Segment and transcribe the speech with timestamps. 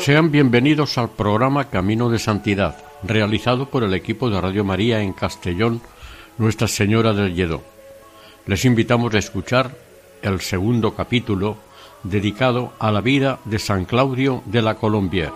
[0.00, 5.12] Sean bienvenidos al programa Camino de Santidad, realizado por el equipo de Radio María en
[5.12, 5.80] Castellón,
[6.38, 7.62] Nuestra Señora del Lledó.
[8.46, 9.76] Les invitamos a escuchar
[10.22, 11.56] el segundo capítulo
[12.04, 15.32] dedicado a la vida de San Claudio de la Colombière.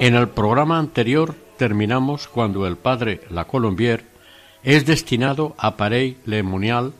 [0.00, 4.04] En el programa anterior terminamos cuando el padre La Colombière
[4.62, 6.94] es destinado a Parey-le-Monial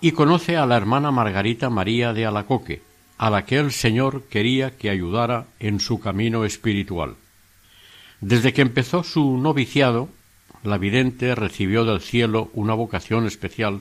[0.00, 2.82] y conoce a la hermana Margarita María de Alacoque,
[3.16, 7.16] a la que el Señor quería que ayudara en su camino espiritual.
[8.20, 10.08] Desde que empezó su noviciado,
[10.62, 13.80] la vidente recibió del cielo una vocación especial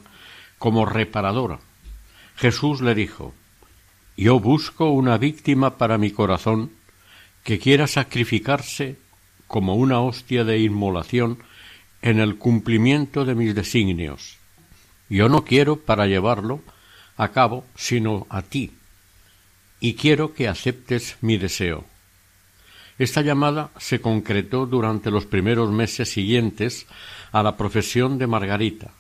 [0.58, 1.60] como reparadora.
[2.36, 3.34] Jesús le dijo
[4.16, 6.72] Yo busco una víctima para mi corazón
[7.44, 8.98] que quiera sacrificarse
[9.48, 11.40] como una hostia de inmolación
[12.02, 14.37] en el cumplimiento de mis designios
[15.10, 16.62] yo no quiero para llevarlo
[17.16, 18.74] a cabo sino a ti,
[19.80, 21.86] y quiero que aceptes mi deseo.
[23.00, 26.88] Esta llamada se concretó durante los primeros meses siguientes
[27.32, 28.92] a la profesión de Margarita.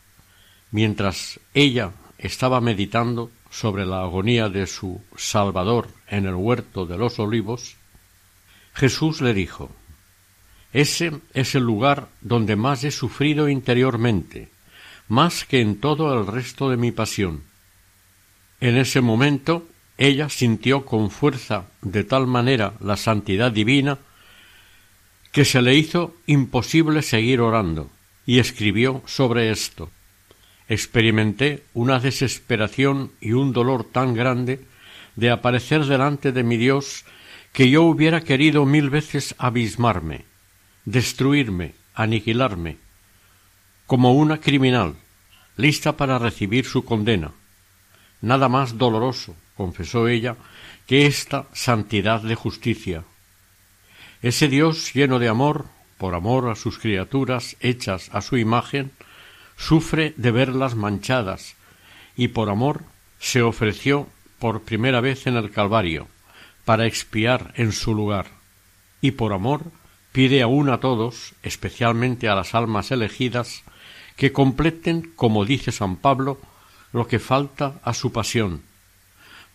[0.71, 7.17] Mientras ella estaba meditando sobre la agonía de su Salvador en el huerto de los
[7.19, 7.77] olivos,
[8.73, 9.71] Jesús le dijo
[10.73, 14.49] Ese es el lugar donde más he sufrido interiormente,
[15.07, 17.43] más que en todo el resto de mi pasión.
[18.59, 23.97] En ese momento ella sintió con fuerza de tal manera la santidad divina
[25.31, 27.91] que se le hizo imposible seguir orando,
[28.25, 29.89] y escribió sobre esto.
[30.67, 34.65] Experimenté una desesperación y un dolor tan grande
[35.15, 37.05] de aparecer delante de mi Dios
[37.53, 40.25] que yo hubiera querido mil veces abismarme,
[40.85, 42.77] destruirme, aniquilarme,
[43.87, 44.95] como una criminal,
[45.55, 47.31] lista para recibir su condena.
[48.21, 50.35] Nada más doloroso, confesó ella,
[50.85, 53.03] que esta santidad de justicia.
[54.21, 55.65] Ese Dios lleno de amor,
[55.97, 58.91] por amor a sus criaturas hechas a su imagen,
[59.57, 61.55] sufre de verlas manchadas,
[62.15, 62.83] y por amor
[63.19, 66.07] se ofreció por primera vez en el Calvario,
[66.65, 68.27] para expiar en su lugar,
[69.01, 69.71] y por amor
[70.11, 73.63] pide aún a todos, especialmente a las almas elegidas,
[74.17, 76.41] que completen, como dice San Pablo,
[76.91, 78.63] lo que falta a su pasión.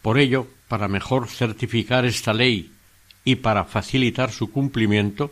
[0.00, 2.72] Por ello, para mejor certificar esta ley
[3.24, 5.30] y para facilitar su cumplimiento,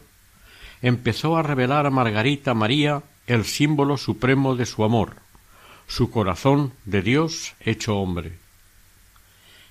[0.82, 5.16] empezó a revelar a Margarita María el símbolo supremo de su amor,
[5.86, 8.38] su corazón de Dios hecho hombre.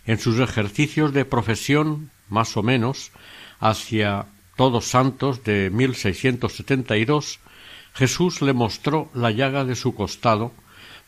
[0.05, 3.11] En sus ejercicios de profesión, más o menos,
[3.59, 7.39] hacia Todos Santos de 1672,
[7.93, 10.51] Jesús le mostró la llaga de su costado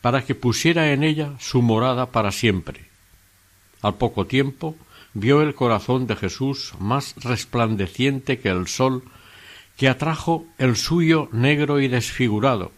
[0.01, 2.85] para que pusiera en ella su morada para siempre.
[3.81, 4.75] Al poco tiempo
[5.13, 9.03] vio el corazón de Jesús más resplandeciente que el sol,
[9.77, 12.71] que atrajo el suyo negro y desfigurado,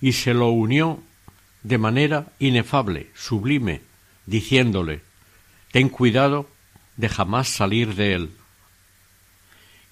[0.00, 1.00] y se lo unió
[1.62, 3.82] de manera inefable, sublime,
[4.26, 5.02] diciéndole
[5.72, 6.48] Ten cuidado
[6.96, 8.30] de jamás salir de él.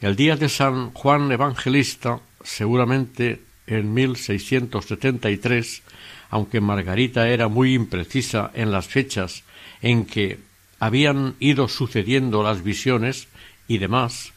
[0.00, 5.82] El día de San Juan Evangelista, seguramente en 1673,
[6.30, 9.44] aunque Margarita era muy imprecisa en las fechas
[9.82, 10.38] en que
[10.78, 13.28] habían ido sucediendo las visiones
[13.68, 14.32] y demás,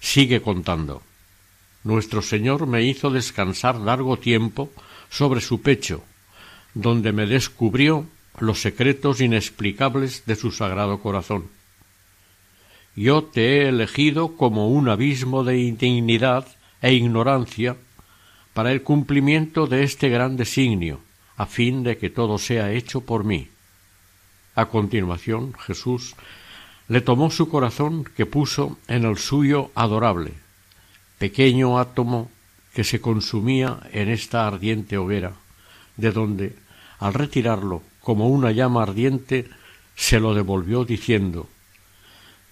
[0.00, 1.02] sigue contando.
[1.84, 4.72] Nuestro Señor me hizo descansar largo tiempo
[5.08, 6.02] sobre su pecho,
[6.74, 8.06] donde me descubrió
[8.38, 11.48] los secretos inexplicables de su sagrado corazón.
[12.94, 16.46] Yo te he elegido como un abismo de indignidad
[16.82, 17.76] e ignorancia
[18.56, 21.00] para el cumplimiento de este gran designio,
[21.36, 23.50] a fin de que todo sea hecho por mí.
[24.54, 26.14] A continuación Jesús
[26.88, 30.32] le tomó su corazón que puso en el suyo adorable,
[31.18, 32.30] pequeño átomo
[32.72, 35.34] que se consumía en esta ardiente hoguera,
[35.98, 36.56] de donde
[36.98, 39.50] al retirarlo como una llama ardiente,
[39.96, 41.46] se lo devolvió diciendo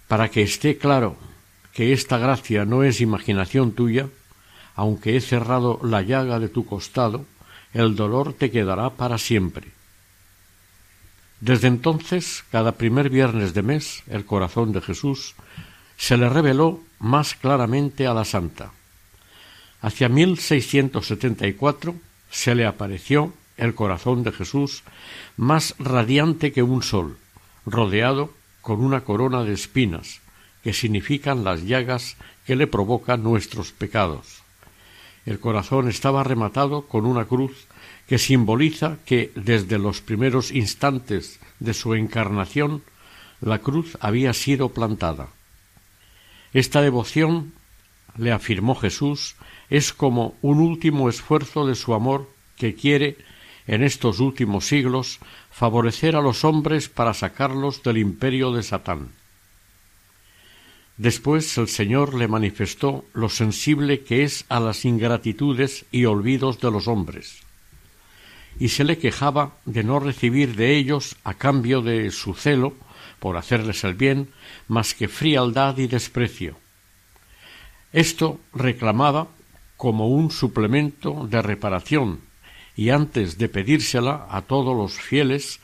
[0.07, 1.17] Para que esté claro
[1.73, 4.07] que esta gracia no es imaginación tuya,
[4.75, 7.25] aunque he cerrado la llaga de tu costado,
[7.73, 9.67] el dolor te quedará para siempre.
[11.39, 15.35] Desde entonces, cada primer viernes de mes, el corazón de Jesús
[15.97, 18.71] se le reveló más claramente a la santa.
[19.81, 21.95] Hacia 1674
[22.29, 24.83] se le apareció el corazón de Jesús
[25.37, 27.17] más radiante que un sol,
[27.65, 30.21] rodeado con una corona de espinas,
[30.63, 34.44] que significan las llagas que le provocan nuestros pecados.
[35.25, 37.67] El corazón estaba rematado con una cruz
[38.07, 42.83] que simboliza que desde los primeros instantes de su encarnación
[43.41, 45.29] la cruz había sido plantada.
[46.53, 47.53] Esta devoción,
[48.17, 49.35] le afirmó Jesús,
[49.69, 53.17] es como un último esfuerzo de su amor que quiere,
[53.67, 55.19] en estos últimos siglos,
[55.51, 59.09] favorecer a los hombres para sacarlos del imperio de Satán.
[60.97, 66.71] Después el Señor le manifestó lo sensible que es a las ingratitudes y olvidos de
[66.71, 67.41] los hombres,
[68.59, 72.73] y se le quejaba de no recibir de ellos, a cambio de su celo,
[73.19, 74.29] por hacerles el bien,
[74.69, 76.55] más que frialdad y desprecio.
[77.91, 79.27] Esto reclamaba
[79.75, 82.21] como un suplemento de reparación,
[82.77, 85.59] y antes de pedírsela a todos los fieles,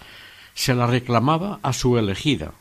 [0.54, 2.54] se la reclamaba a su elegida.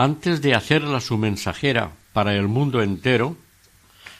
[0.00, 3.36] Antes de hacerla su mensajera para el mundo entero,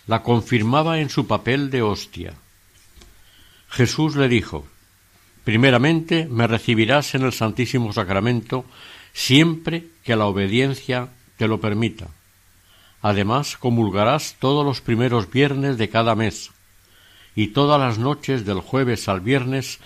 [0.09, 2.35] la confirmaba en su papel de hostia.
[3.69, 4.67] Jesús le dijo
[5.45, 8.65] Primeramente me recibirás en el Santísimo Sacramento
[9.13, 12.09] siempre que la obediencia te lo permita.
[13.01, 16.51] Además comulgarás todos los primeros viernes de cada mes,
[17.37, 19.79] y todas las noches del jueves al viernes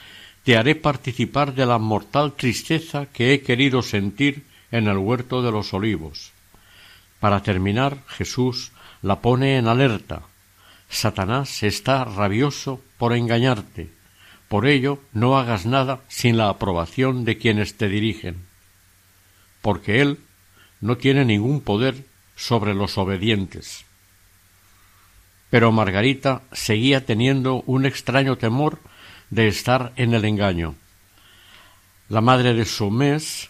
[0.42, 5.52] te haré participar de la mortal tristeza que he querido sentir en el huerto de
[5.52, 6.32] los olivos.
[7.20, 8.72] Para terminar, Jesús
[9.02, 10.22] la pone en alerta.
[10.88, 13.90] Satanás está rabioso por engañarte.
[14.48, 18.44] Por ello, no hagas nada sin la aprobación de quienes te dirigen,
[19.62, 20.18] porque él
[20.80, 22.04] no tiene ningún poder
[22.36, 23.84] sobre los obedientes.
[25.48, 28.80] Pero Margarita seguía teniendo un extraño temor
[29.30, 30.74] de estar en el engaño.
[32.08, 33.48] La madre de Somés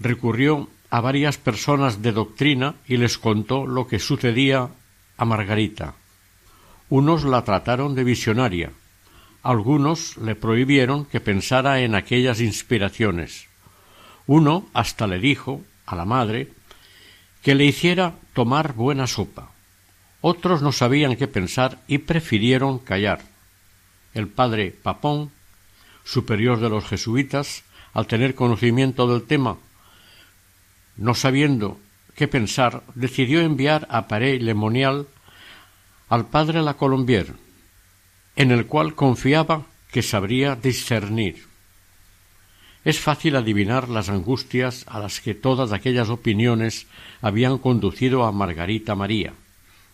[0.00, 4.68] recurrió a varias personas de doctrina y les contó lo que sucedía
[5.16, 5.94] a Margarita.
[6.88, 8.72] Unos la trataron de visionaria,
[9.42, 13.48] algunos le prohibieron que pensara en aquellas inspiraciones.
[14.26, 16.52] Uno hasta le dijo a la madre
[17.42, 19.50] que le hiciera tomar buena sopa.
[20.20, 23.22] Otros no sabían qué pensar y prefirieron callar.
[24.14, 25.32] El padre Papón,
[26.04, 29.56] superior de los jesuitas, al tener conocimiento del tema,
[30.96, 31.78] no sabiendo
[32.14, 35.06] qué pensar, decidió enviar a Paré Lemonial
[36.08, 37.34] al padre La Colombier,
[38.36, 41.46] en el cual confiaba que sabría discernir.
[42.84, 46.86] Es fácil adivinar las angustias a las que todas aquellas opiniones
[47.20, 49.34] habían conducido a Margarita María.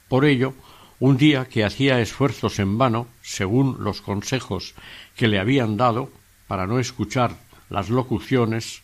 [0.08, 0.54] Por ello,
[0.98, 4.74] un día que hacía esfuerzos en vano, según los consejos
[5.16, 6.10] que le habían dado,
[6.46, 7.36] para no escuchar
[7.68, 8.82] las locuciones,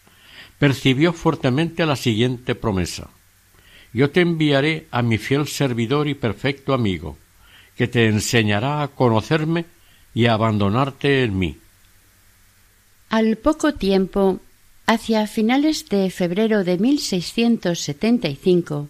[0.58, 3.11] percibió fuertemente la siguiente promesa
[3.92, 7.16] Yo te enviaré a mi fiel servidor y perfecto amigo,
[7.76, 9.66] que te enseñará a conocerme
[10.14, 11.58] y a abandonarte en mí.
[13.11, 14.40] Al poco tiempo,
[14.87, 18.88] hacia finales de febrero de 1675,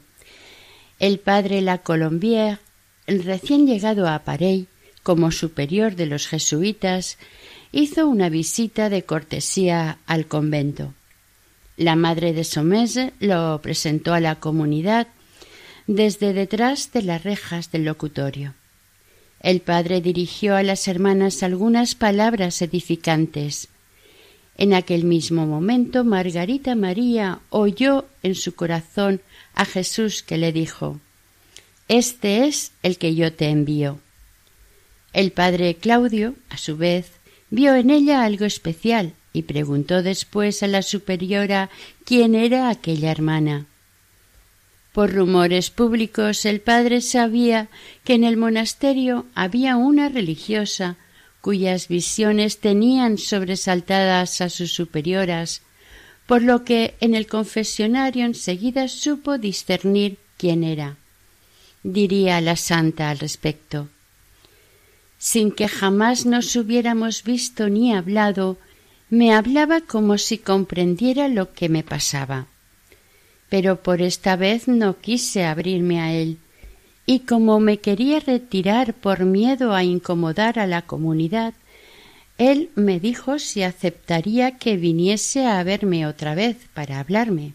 [0.99, 2.59] el padre La Colombière,
[3.07, 4.67] recién llegado a Parey
[5.03, 7.19] como superior de los jesuitas,
[7.73, 10.95] hizo una visita de cortesía al convento.
[11.77, 15.09] La madre de Somés lo presentó a la comunidad
[15.89, 18.55] desde detrás de las rejas del locutorio.
[19.41, 23.69] El padre dirigió a las hermanas algunas palabras edificantes.
[24.57, 29.21] En aquel mismo momento Margarita María oyó en su corazón
[29.55, 31.01] a Jesús que le dijo
[31.89, 33.99] Este es el que yo te envío.
[35.13, 37.11] El padre Claudio, a su vez,
[37.51, 41.69] vio en ella algo especial y preguntó después a la superiora
[42.07, 43.67] quién era aquella hermana.
[44.95, 47.69] Por rumores públicos el padre sabía
[48.05, 50.97] que en el monasterio había una religiosa
[51.43, 55.61] cuyas visiones tenían sobresaltadas a sus superioras
[56.27, 60.97] por lo que en el confesionario enseguida supo discernir quién era.
[61.83, 63.89] Diría la santa al respecto.
[65.19, 68.59] Sin que jamás nos hubiéramos visto ni hablado,
[69.15, 72.47] me hablaba como si comprendiera lo que me pasaba.
[73.49, 76.39] Pero por esta vez no quise abrirme a él,
[77.07, 81.55] y como me quería retirar por miedo a incomodar a la comunidad,
[82.39, 87.53] él me dijo si aceptaría que viniese a verme otra vez para hablarme.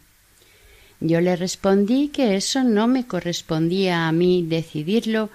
[1.01, 5.29] Yo le respondí que eso no me correspondía a mí decidirlo,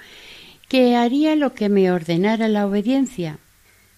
[0.69, 3.38] que haría lo que me ordenara la obediencia.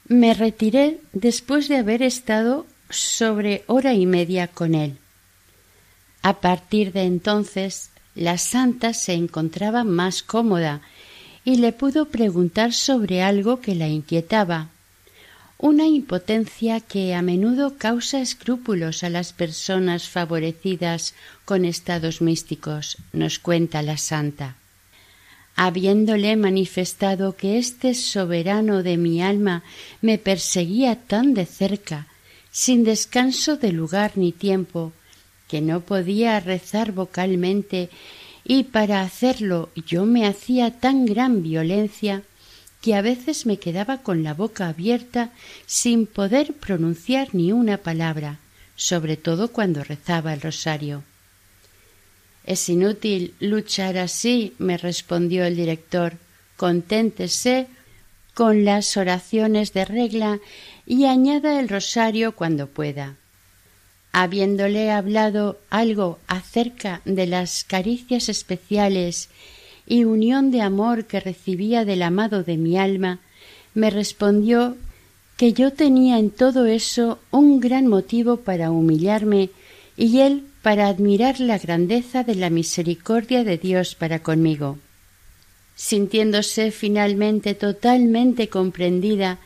[0.08, 4.96] Me retiré después de haber estado sobre hora y media con él.
[6.22, 10.80] A partir de entonces la santa se encontraba más cómoda
[11.44, 14.68] y le pudo preguntar sobre algo que la inquietaba,
[15.58, 23.38] una impotencia que a menudo causa escrúpulos a las personas favorecidas con estados místicos, nos
[23.38, 24.56] cuenta la santa.
[25.56, 29.62] Habiéndole manifestado que este soberano de mi alma
[30.02, 32.06] me perseguía tan de cerca,
[32.50, 34.92] sin descanso de lugar ni tiempo,
[35.48, 37.88] que no podía rezar vocalmente
[38.44, 42.22] y para hacerlo yo me hacía tan gran violencia
[42.82, 45.30] que a veces me quedaba con la boca abierta
[45.64, 48.38] sin poder pronunciar ni una palabra,
[48.76, 51.02] sobre todo cuando rezaba el rosario.
[52.46, 56.14] Es inútil luchar así, me respondió el director.
[56.56, 57.66] Conténtese
[58.34, 60.38] con las oraciones de regla
[60.86, 63.16] y añada el rosario cuando pueda.
[64.12, 69.28] Habiéndole hablado algo acerca de las caricias especiales
[69.86, 73.18] y unión de amor que recibía del amado de mi alma,
[73.74, 74.76] me respondió
[75.36, 79.50] que yo tenía en todo eso un gran motivo para humillarme
[79.96, 84.78] y él para admirar la grandeza de la misericordia de Dios para conmigo.
[85.74, 89.38] Sintiéndose finalmente totalmente comprendida,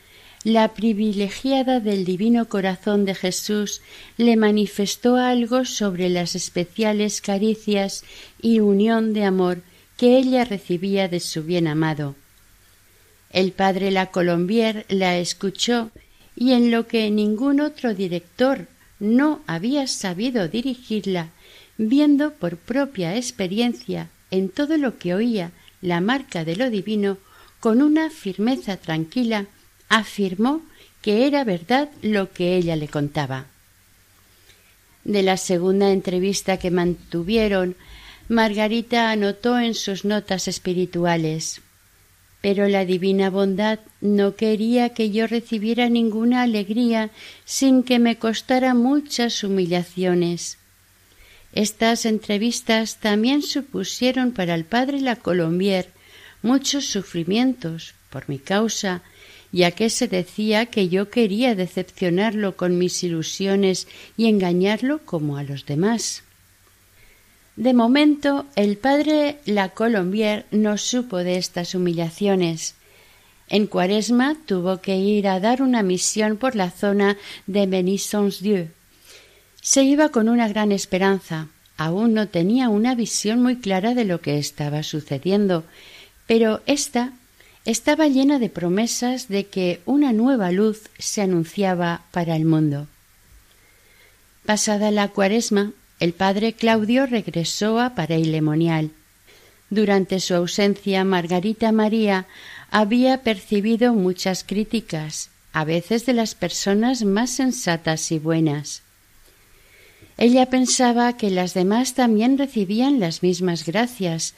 [0.42, 3.82] la privilegiada del divino corazón de Jesús
[4.16, 8.04] le manifestó algo sobre las especiales caricias
[8.40, 9.62] y unión de amor
[9.98, 12.14] que ella recibía de su bien amado.
[13.30, 15.90] El padre La Colombier la escuchó
[16.34, 18.66] y en lo que ningún otro director
[19.00, 21.30] no había sabido dirigirla,
[21.78, 27.16] viendo por propia experiencia en todo lo que oía la marca de lo divino,
[27.58, 29.46] con una firmeza tranquila,
[29.88, 30.62] afirmó
[31.02, 33.46] que era verdad lo que ella le contaba.
[35.04, 37.76] De la segunda entrevista que mantuvieron
[38.28, 41.62] Margarita anotó en sus notas espirituales
[42.40, 47.10] pero la divina bondad no quería que yo recibiera ninguna alegría
[47.44, 50.58] sin que me costara muchas humillaciones.
[51.52, 55.88] Estas entrevistas también supusieron para el padre la Colombier
[56.42, 59.02] muchos sufrimientos por mi causa,
[59.52, 65.42] ya que se decía que yo quería decepcionarlo con mis ilusiones y engañarlo como a
[65.42, 66.22] los demás.
[67.60, 72.74] De momento, el padre La Colombier no supo de estas humillaciones.
[73.50, 78.68] En cuaresma tuvo que ir a dar una misión por la zona de Benissons-Dieu.
[79.60, 81.48] Se iba con una gran esperanza.
[81.76, 85.64] Aún no tenía una visión muy clara de lo que estaba sucediendo,
[86.26, 87.12] pero ésta
[87.66, 92.86] estaba llena de promesas de que una nueva luz se anunciaba para el mundo.
[94.46, 98.90] Pasada la cuaresma, el padre Claudio regresó a Pareilemonial.
[99.68, 102.26] Durante su ausencia, Margarita María
[102.70, 108.82] había percibido muchas críticas, a veces de las personas más sensatas y buenas.
[110.16, 114.34] Ella pensaba que las demás también recibían las mismas gracias,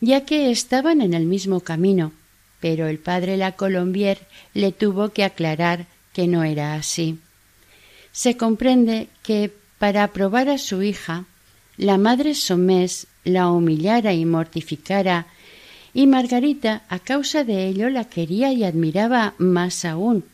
[0.00, 2.12] ya que estaban en el mismo camino,
[2.60, 4.18] pero el padre La Colombier
[4.52, 7.18] le tuvo que aclarar que no era así.
[8.12, 11.24] Se comprende que para aprobar a su hija,
[11.76, 15.26] la madre Somés la humillara y mortificara,
[15.94, 20.24] y Margarita a causa de ello la quería y admiraba más aún,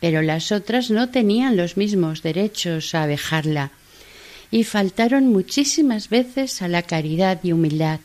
[0.00, 3.70] pero las otras no tenían los mismos derechos a vejarla,
[4.50, 8.00] y faltaron muchísimas veces a la caridad y humildad.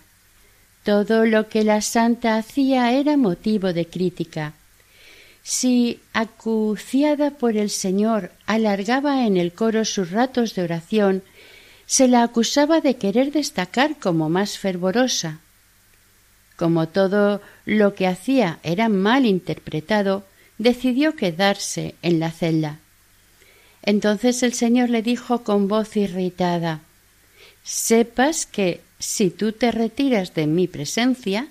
[0.84, 4.54] Todo lo que la santa hacía era motivo de crítica,
[5.48, 11.24] si, acuciada por el Señor, alargaba en el coro sus ratos de oración,
[11.86, 15.40] se la acusaba de querer destacar como más fervorosa.
[16.58, 20.26] Como todo lo que hacía era mal interpretado,
[20.58, 22.80] decidió quedarse en la celda.
[23.84, 26.82] Entonces el Señor le dijo con voz irritada
[27.64, 31.48] Sepas que si tú te retiras de mi presencia,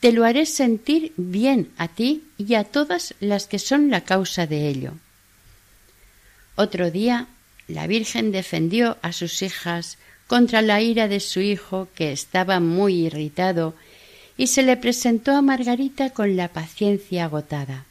[0.00, 4.46] te lo haré sentir bien a ti y a todas las que son la causa
[4.46, 4.94] de ello.
[6.54, 7.26] Otro día,
[7.66, 12.94] la Virgen defendió a sus hijas contra la ira de su hijo, que estaba muy
[12.94, 13.74] irritado,
[14.36, 17.86] y se le presentó a Margarita con la paciencia agotada.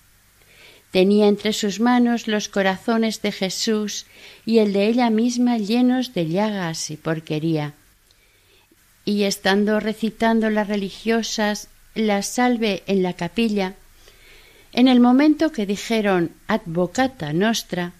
[0.92, 4.06] Tenía entre sus manos los corazones de Jesús
[4.46, 7.74] y el de ella misma llenos de llagas y porquería.
[9.04, 13.75] Y estando recitando las religiosas la salve en la capilla,
[14.77, 17.93] en el momento que dijeron advocata nostra,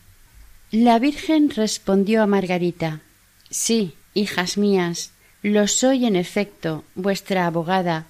[0.70, 3.02] la Virgen respondió a Margarita
[3.50, 5.10] Sí, hijas mías,
[5.42, 8.06] lo soy en efecto, vuestra abogada,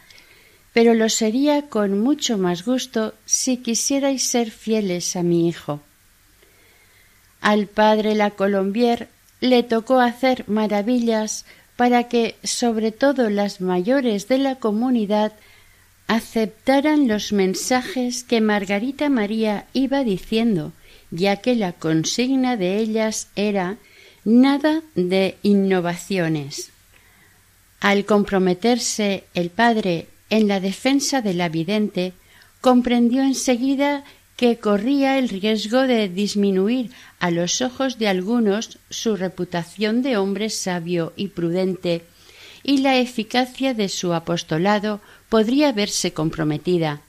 [0.74, 5.80] pero lo sería con mucho más gusto si quisierais ser fieles a mi hijo.
[7.40, 9.08] Al padre la Colombier
[9.40, 11.46] le tocó hacer maravillas
[11.78, 15.32] para que, sobre todo las mayores de la comunidad,
[16.08, 20.74] aceptaran los mensajes que Margarita María iba diciendo,
[21.12, 23.78] ya que la consigna de ellas era
[24.24, 26.72] nada de innovaciones.
[27.80, 32.14] Al comprometerse el padre en la defensa de la vidente,
[32.62, 34.04] comprendió enseguida
[34.36, 40.50] que corría el riesgo de disminuir a los ojos de algunos su reputación de hombre
[40.50, 42.04] sabio y prudente,
[42.64, 45.00] y la eficacia de su apostolado
[45.30, 47.02] podría verse comprometida,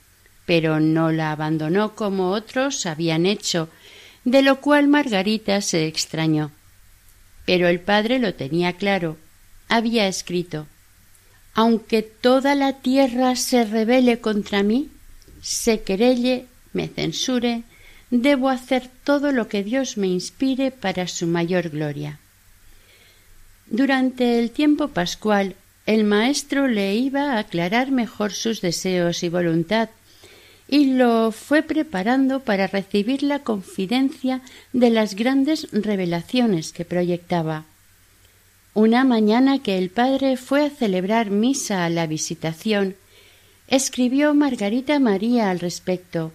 [0.46, 3.68] pero no la abandonó como otros habían hecho,
[4.24, 6.50] de lo cual Margarita se extrañó.
[7.46, 9.16] Pero el padre lo tenía claro.
[9.68, 10.66] Había escrito
[11.58, 14.90] aunque toda la tierra se rebele contra mí,
[15.42, 17.64] se querelle, me censure,
[18.10, 22.20] debo hacer todo lo que Dios me inspire para su mayor gloria.
[23.66, 25.56] Durante el tiempo pascual,
[25.88, 29.88] el maestro le iba a aclarar mejor sus deseos y voluntad,
[30.68, 34.42] y lo fue preparando para recibir la confidencia
[34.74, 37.64] de las grandes revelaciones que proyectaba.
[38.74, 42.94] Una mañana que el padre fue a celebrar misa a la visitación,
[43.66, 46.32] escribió Margarita María al respecto.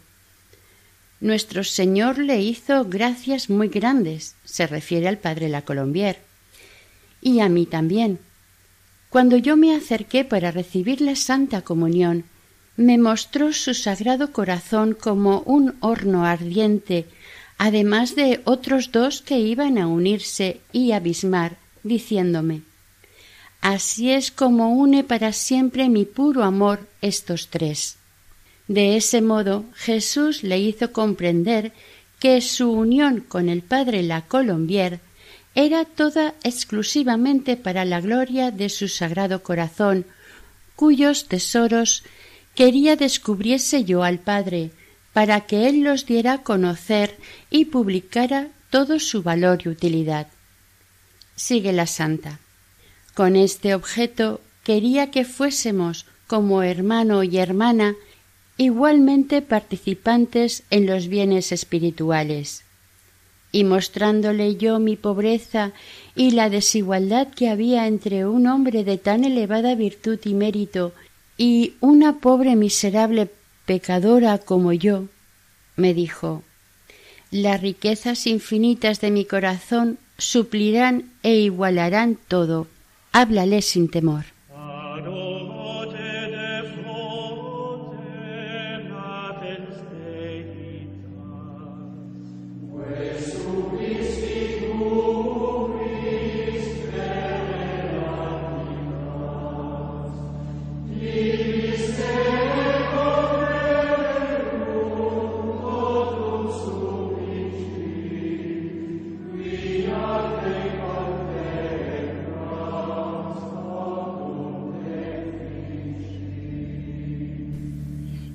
[1.22, 6.18] Nuestro Señor le hizo gracias muy grandes, se refiere al padre La Colombier,
[7.22, 8.18] y a mí también.
[9.14, 12.24] Cuando yo me acerqué para recibir la Santa Comunión,
[12.78, 17.06] me mostró su sagrado corazón como un horno ardiente,
[17.60, 22.64] además de otros dos que iban a unirse y abismar diciéndome
[23.62, 27.98] Así es como une para siempre mi puro amor estos tres.
[28.68, 31.72] De ese modo Jesús le hizo comprender
[32.20, 35.02] que su unión con el Padre La Colombier
[35.56, 40.06] era toda exclusivamente para la gloria de su sagrado corazón,
[40.76, 42.04] cuyos tesoros
[42.56, 44.72] quería descubriese yo al Padre,
[45.14, 47.18] para que Él los diera a conocer
[47.50, 50.28] y publicara todo su valor y utilidad
[51.36, 52.40] sigue la santa.
[53.14, 57.96] Con este objeto quería que fuésemos, como hermano y hermana,
[58.58, 62.64] igualmente participantes en los bienes espirituales.
[63.54, 65.72] Y mostrándole yo mi pobreza
[66.14, 70.92] y la desigualdad que había entre un hombre de tan elevada virtud y mérito
[71.38, 73.30] y una pobre miserable
[73.66, 75.06] pecadora como yo,
[75.78, 76.44] me dijo
[77.34, 82.68] las riquezas infinitas de mi corazón suplirán e igualarán todo.
[83.12, 84.26] Háblale sin temor.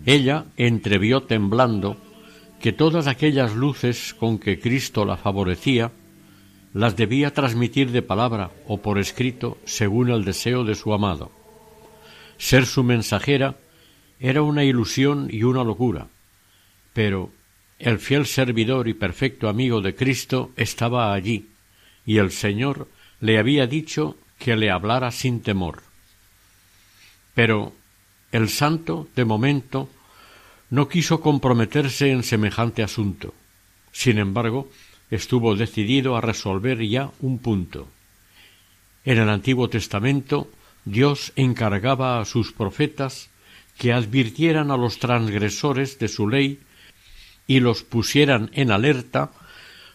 [0.09, 1.99] Ella entrevió temblando
[2.63, 5.93] que todas aquellas luces con que Cristo la favorecía
[6.73, 11.31] las debía transmitir de palabra o por escrito según el deseo de su amado.
[12.39, 13.59] Ser su mensajera
[14.19, 16.09] era una ilusión y una locura,
[16.95, 17.31] pero
[17.79, 21.51] el fiel servidor y perfecto amigo de Cristo estaba allí,
[22.07, 22.89] y el Señor
[23.21, 25.83] le había dicho que le hablara sin temor.
[27.35, 27.75] Pero
[28.33, 29.91] el santo, de momento,
[30.71, 33.35] no quiso comprometerse en semejante asunto.
[33.93, 34.71] Sin embargo,
[35.11, 37.89] estuvo decidido a resolver ya un punto.
[39.05, 40.51] En el Antiguo Testamento
[40.85, 43.31] Dios encargaba a sus profetas
[43.79, 46.61] que advirtieran a los transgresores de su ley
[47.47, 49.31] y los pusieran en alerta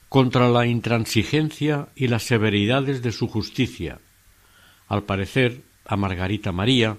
[0.09, 3.99] contra la intransigencia y las severidades de su justicia.
[4.87, 6.97] Al parecer, a Margarita María,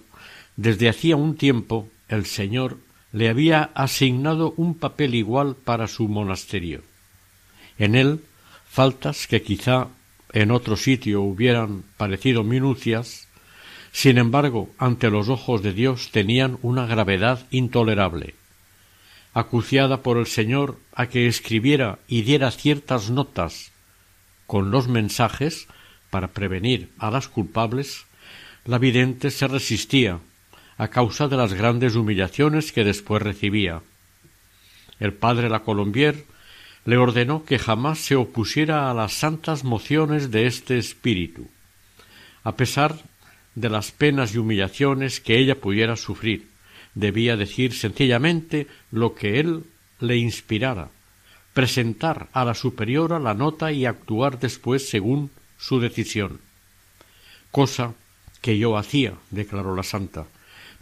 [0.56, 2.78] desde hacía un tiempo, el Señor
[3.14, 6.82] le había asignado un papel igual para su monasterio.
[7.78, 8.24] En él,
[8.68, 9.86] faltas que quizá
[10.32, 13.28] en otro sitio hubieran parecido minucias,
[13.92, 18.34] sin embargo, ante los ojos de Dios tenían una gravedad intolerable.
[19.32, 23.70] Acuciada por el Señor a que escribiera y diera ciertas notas
[24.48, 25.68] con los mensajes
[26.10, 28.06] para prevenir a las culpables,
[28.64, 30.18] la vidente se resistía
[30.76, 33.82] a causa de las grandes humillaciones que después recibía.
[34.98, 36.24] El padre La Colombier
[36.84, 41.48] le ordenó que jamás se opusiera a las santas mociones de este espíritu,
[42.42, 42.96] a pesar
[43.54, 46.48] de las penas y humillaciones que ella pudiera sufrir.
[46.94, 49.64] Debía decir sencillamente lo que él
[50.00, 50.90] le inspirara,
[51.54, 56.40] presentar a la superiora la nota y actuar después según su decisión.
[57.50, 57.94] Cosa
[58.40, 60.26] que yo hacía, declaró la santa,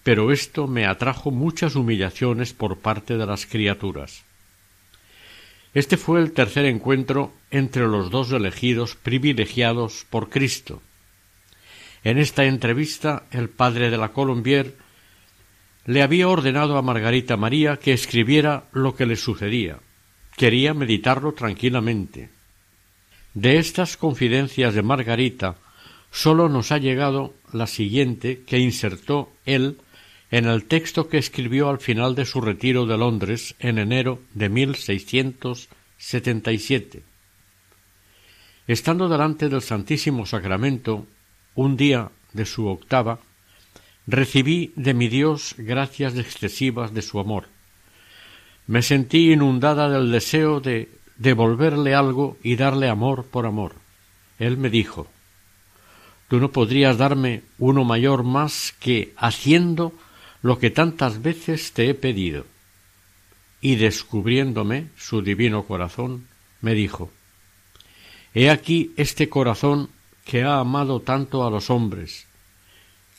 [0.03, 4.25] pero esto me atrajo muchas humillaciones por parte de las criaturas.
[5.75, 10.83] Este fue el tercer encuentro entre los dos elegidos privilegiados por Cristo.
[12.05, 14.75] En esta entrevista el padre de la Colombier
[15.87, 19.79] le había ordenado a Margarita María que escribiera lo que le sucedía.
[20.37, 22.31] Quería meditarlo tranquilamente.
[23.35, 25.57] De estas confidencias de Margarita
[26.11, 29.79] sólo nos ha llegado la siguiente que insertó él
[30.33, 34.49] en el texto que escribió al final de su retiro de Londres en enero de
[34.49, 37.03] 1677.
[38.67, 41.07] Estando delante del Santísimo Sacramento,
[41.55, 43.19] un día de su octava,
[44.07, 47.49] recibí de mi Dios gracias excesivas de su amor.
[48.67, 53.75] Me sentí inundada del deseo de devolverle algo y darle amor por amor.
[54.39, 55.09] Él me dijo
[56.29, 59.93] Tú no podrías darme uno mayor más que haciendo
[60.43, 62.47] lo que tantas veces te he pedido.
[63.61, 66.27] Y descubriéndome su divino corazón,
[66.61, 67.11] me dijo
[68.35, 69.91] He aquí este corazón
[70.25, 72.27] que ha amado tanto a los hombres,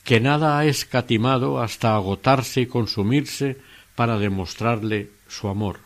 [0.04, 3.56] que nada ha escatimado hasta agotarse y consumirse
[3.94, 5.80] para demostrarle su amor,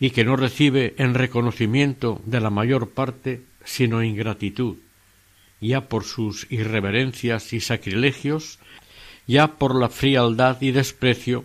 [0.00, 4.76] y que no recibe en reconocimiento de la mayor parte sino ingratitud,
[5.60, 8.58] ya por sus irreverencias y sacrilegios
[9.26, 11.44] ya por la frialdad y desprecio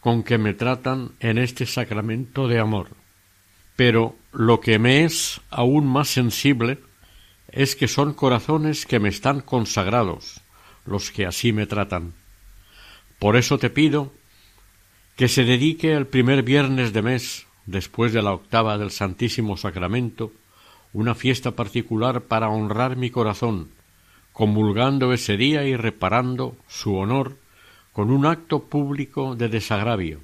[0.00, 2.88] con que me tratan en este sacramento de amor.
[3.76, 6.78] Pero lo que me es aún más sensible
[7.48, 10.40] es que son corazones que me están consagrados
[10.84, 12.14] los que así me tratan.
[13.18, 14.12] Por eso te pido
[15.16, 20.32] que se dedique el primer viernes de mes, después de la octava del Santísimo Sacramento,
[20.92, 23.68] una fiesta particular para honrar mi corazón,
[24.32, 27.36] comulgando ese día y reparando su honor
[27.92, 30.20] con un acto público de desagravio,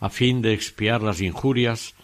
[0.00, 1.94] a fin de expiar las injurias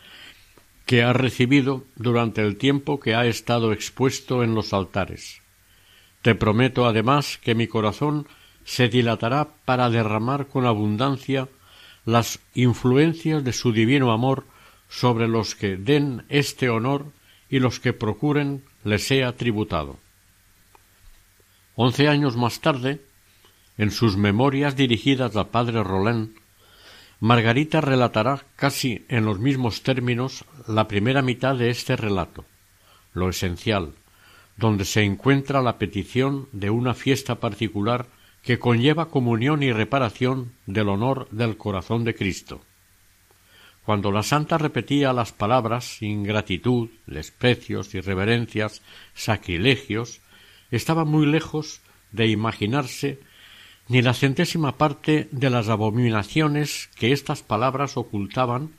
[0.85, 5.41] que ha recibido durante el tiempo que ha estado expuesto en los altares.
[6.23, 8.27] Te prometo además que mi corazón
[8.65, 11.49] se dilatará para derramar con abundancia
[12.05, 14.45] las influencias de su divino amor
[14.89, 17.07] sobre los que den este honor
[17.49, 19.97] y los que procuren le sea tributado.
[21.83, 23.01] Once años más tarde,
[23.79, 26.37] en sus memorias dirigidas al padre Roland,
[27.21, 32.45] Margarita relatará casi en los mismos términos la primera mitad de este relato,
[33.15, 33.95] lo esencial,
[34.59, 38.09] donde se encuentra la petición de una fiesta particular
[38.43, 42.61] que conlleva comunión y reparación del honor del corazón de Cristo.
[43.87, 48.83] Cuando la santa repetía las palabras ingratitud, desprecios, irreverencias,
[49.15, 50.21] sacrilegios,
[50.71, 51.81] estaba muy lejos
[52.13, 53.21] de imaginarse
[53.89, 58.71] ni la centésima parte de las abominaciones que estas palabras ocultaban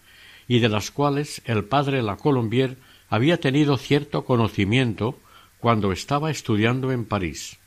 [0.47, 2.77] y de las cuales el padre La Colombier
[3.10, 5.19] había tenido cierto conocimiento
[5.60, 7.58] cuando estaba estudiando en París.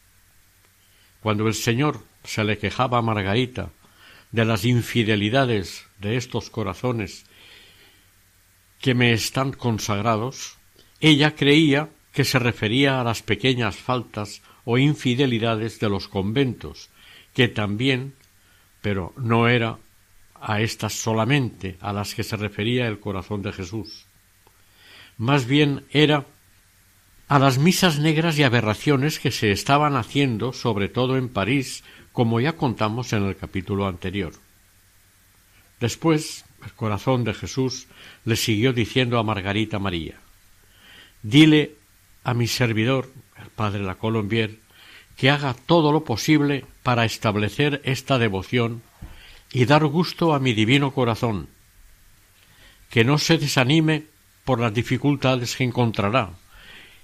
[1.20, 3.70] Cuando el Señor se le quejaba a Margarita
[4.32, 7.24] de las infidelidades de estos corazones
[8.80, 10.56] que me están consagrados,
[11.00, 16.88] ella creía que se refería a las pequeñas faltas o infidelidades de los conventos,
[17.34, 18.14] que también,
[18.80, 19.78] pero no era
[20.40, 24.06] a estas solamente a las que se refería el corazón de Jesús.
[25.18, 26.26] Más bien era
[27.26, 32.40] a las misas negras y aberraciones que se estaban haciendo, sobre todo en París, como
[32.40, 34.34] ya contamos en el capítulo anterior.
[35.80, 37.88] Después, el corazón de Jesús,
[38.24, 40.20] le siguió diciendo a Margarita María
[41.22, 41.83] Dile
[42.24, 44.58] a mi servidor, el padre La Colombier,
[45.16, 48.82] que haga todo lo posible para establecer esta devoción
[49.52, 51.48] y dar gusto a mi divino corazón,
[52.90, 54.04] que no se desanime
[54.44, 56.30] por las dificultades que encontrará,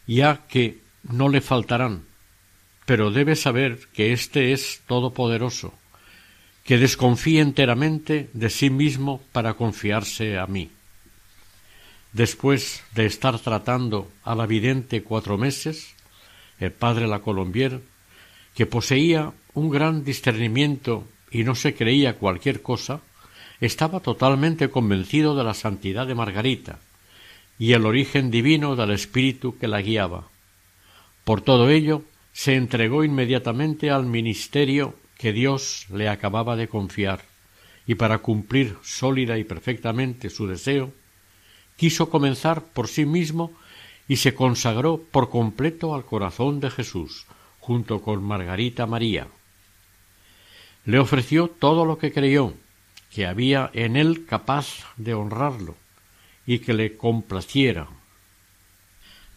[0.06, 2.02] ya que no le faltarán,
[2.86, 5.74] pero debe saber que éste es todopoderoso,
[6.64, 10.70] que desconfíe enteramente de sí mismo para confiarse a mí.
[12.12, 15.94] Después de estar tratando a la vidente cuatro meses,
[16.58, 17.80] el padre La Colombier,
[18.54, 23.00] que poseía un gran discernimiento y no se creía cualquier cosa,
[23.60, 26.78] estaba totalmente convencido de la santidad de Margarita
[27.58, 30.28] y el origen divino del espíritu que la guiaba.
[31.24, 37.20] Por todo ello, se entregó inmediatamente al ministerio que Dios le acababa de confiar,
[37.86, 40.92] y para cumplir sólida y perfectamente su deseo,
[41.80, 43.52] quiso comenzar por sí mismo
[44.06, 47.24] y se consagró por completo al corazón de Jesús,
[47.58, 49.28] junto con Margarita María.
[50.84, 52.52] Le ofreció todo lo que creyó,
[53.10, 55.74] que había en él capaz de honrarlo
[56.44, 57.88] y que le complaciera.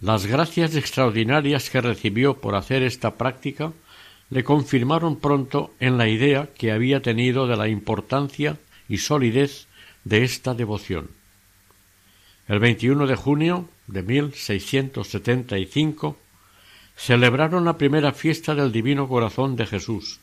[0.01, 3.71] Las gracias extraordinarias que recibió por hacer esta práctica
[4.29, 8.57] le confirmaron pronto en la idea que había tenido de la importancia
[8.89, 9.67] y solidez
[10.03, 11.22] de esta devoción.
[12.47, 16.17] El 21 de junio de 1675
[16.95, 20.19] celebraron la primera fiesta del Divino Corazón de Jesús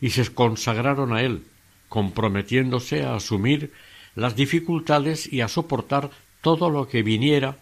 [0.00, 1.44] y se consagraron a él,
[1.88, 3.72] comprometiéndose a asumir
[4.16, 7.56] las dificultades y a soportar todo lo que viniera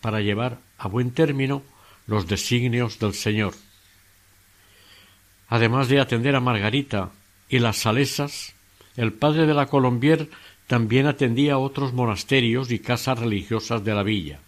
[0.00, 1.62] para llevar a buen término
[2.06, 3.54] los designios del Señor.
[5.48, 7.10] Además de atender a Margarita
[7.48, 8.54] y las Salesas,
[8.96, 10.28] el padre de la Colombier
[10.70, 14.38] también atendía otros monasterios y casas religiosas de la villa,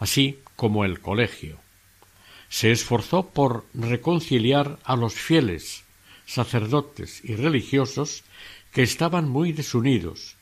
[0.00, 1.60] así como el colegio.
[2.48, 5.84] Se esforzó por reconciliar a los fieles,
[6.26, 8.24] sacerdotes y religiosos
[8.72, 10.34] que estaban muy desunidos.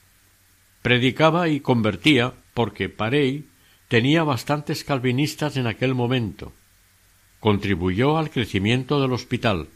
[0.81, 3.44] Predicaba y convertía porque Parey
[3.88, 6.55] tenía bastantes calvinistas en aquel momento.
[7.38, 9.68] Contribuyó al crecimiento del hospital.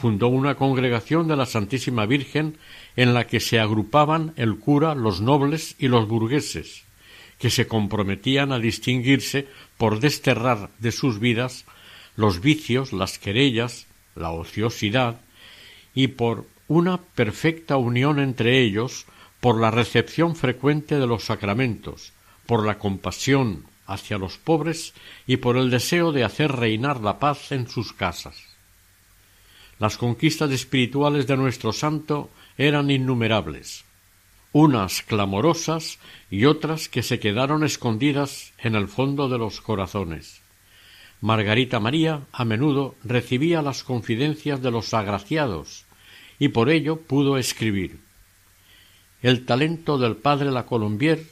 [0.00, 2.56] Fundó una congregación de la Santísima Virgen
[2.94, 6.84] en la que se agrupaban el cura, los nobles y los burgueses,
[7.40, 11.64] que se comprometían a distinguirse por desterrar de sus vidas
[12.14, 15.20] los vicios, las querellas, la ociosidad,
[15.94, 19.06] y por una perfecta unión entre ellos
[19.40, 22.12] por la recepción frecuente de los sacramentos,
[22.46, 24.94] por la compasión hacia los pobres
[25.26, 28.47] y por el deseo de hacer reinar la paz en sus casas.
[29.78, 33.84] Las conquistas espirituales de nuestro santo eran innumerables,
[34.52, 35.98] unas clamorosas
[36.30, 40.42] y otras que se quedaron escondidas en el fondo de los corazones.
[41.20, 45.84] Margarita María a menudo recibía las confidencias de los agraciados
[46.38, 48.00] y por ello pudo escribir.
[49.22, 51.26] El talento del padre La Colombier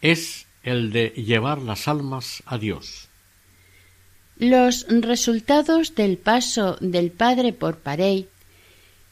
[0.00, 3.08] es el de llevar las almas a Dios.
[4.42, 8.28] Los resultados del paso del padre por Parey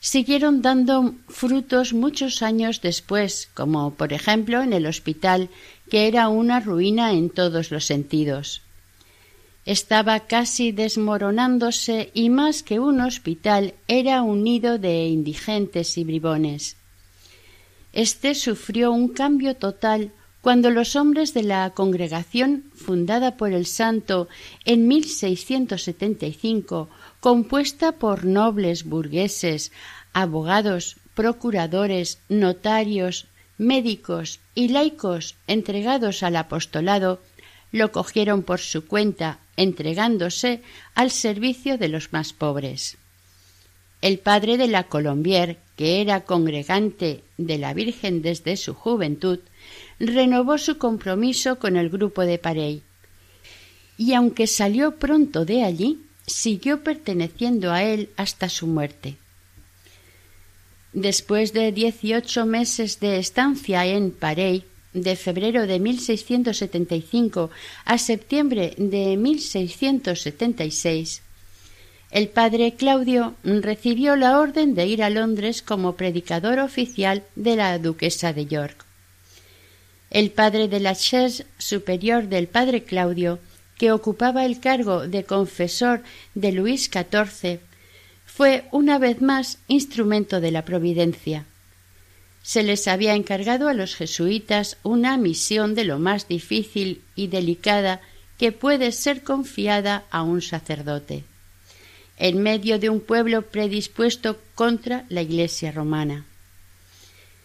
[0.00, 5.48] siguieron dando frutos muchos años después, como por ejemplo en el hospital,
[5.88, 8.62] que era una ruina en todos los sentidos
[9.70, 16.76] estaba casi desmoronándose y más que un hospital era un nido de indigentes y bribones.
[17.92, 24.28] Este sufrió un cambio total cuando los hombres de la congregación fundada por el santo
[24.64, 26.88] en 1675,
[27.20, 29.72] compuesta por nobles burgueses,
[30.12, 33.26] abogados, procuradores, notarios,
[33.58, 37.20] médicos y laicos entregados al apostolado,
[37.72, 40.62] lo cogieron por su cuenta entregándose
[40.94, 42.96] al servicio de los más pobres.
[44.00, 49.38] El padre de la Colombier, que era congregante de la Virgen desde su juventud,
[49.98, 52.82] renovó su compromiso con el grupo de Parey,
[53.96, 59.16] y aunque salió pronto de allí, siguió perteneciendo a él hasta su muerte.
[60.92, 67.48] Después de dieciocho meses de estancia en Parey, de febrero de 1675
[67.86, 71.22] a septiembre de 1676,
[72.10, 77.78] el padre Claudio recibió la orden de ir a Londres como predicador oficial de la
[77.78, 78.84] duquesa de York.
[80.10, 83.38] El padre de la chaise superior del padre Claudio,
[83.78, 86.02] que ocupaba el cargo de confesor
[86.34, 87.60] de Luis XIV,
[88.26, 91.46] fue una vez más instrumento de la providencia.
[92.42, 98.00] se les había encargado a los jesuitas una misión de lo más difícil y delicada
[98.38, 101.24] que puede ser confiada a un sacerdote,
[102.20, 106.26] en medio de un pueblo predispuesto contra la Iglesia romana.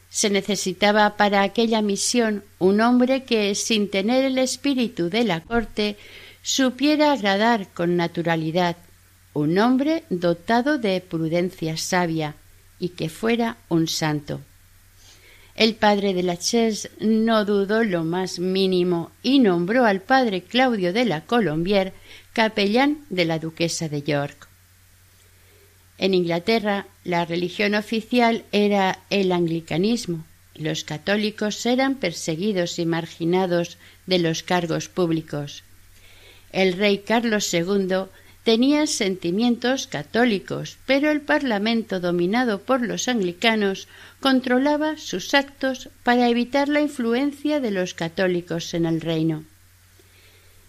[0.10, 5.96] Se necesitaba para aquella misión un hombre que, sin tener el espíritu de la corte,
[6.44, 8.76] supiera agradar con naturalidad,
[9.34, 12.36] un hombre dotado de prudencia sabia
[12.78, 14.42] y que fuera un santo.
[15.56, 20.92] El padre de la Chaise no dudó lo más mínimo y nombró al padre Claudio
[20.92, 21.94] de la Colombier
[22.34, 24.45] capellán de la duquesa de York.
[25.98, 30.26] En Inglaterra la religión oficial era el anglicanismo.
[30.56, 35.64] Los católicos eran perseguidos y marginados de los cargos públicos.
[36.52, 38.08] El rey Carlos II
[38.46, 43.88] tenía sentimientos católicos, pero el Parlamento, dominado por los anglicanos,
[44.20, 49.44] controlaba sus actos para evitar la influencia de los católicos en el reino.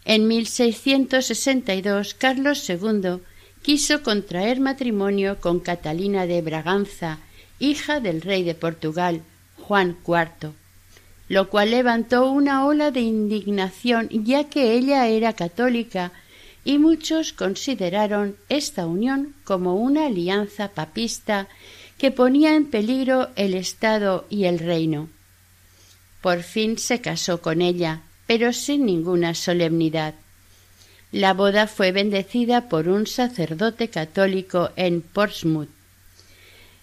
[0.04, 3.20] En 1662 Carlos II
[3.62, 7.18] quiso contraer matrimonio con Catalina de Braganza,
[7.58, 9.22] hija del rey de Portugal,
[9.58, 10.52] Juan IV,
[11.28, 16.12] lo cual levantó una ola de indignación ya que ella era católica
[16.64, 21.48] y muchos consideraron esta unión como una alianza papista
[21.96, 25.08] que ponía en peligro el Estado y el reino.
[26.20, 30.14] Por fin se casó con ella, pero sin ninguna solemnidad.
[31.12, 35.68] La boda fue bendecida por un sacerdote católico en Portsmouth.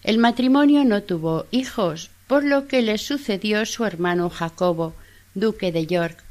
[0.02, 4.94] El matrimonio no tuvo hijos, por lo que le sucedió su hermano Jacobo,
[5.34, 6.24] duque de York,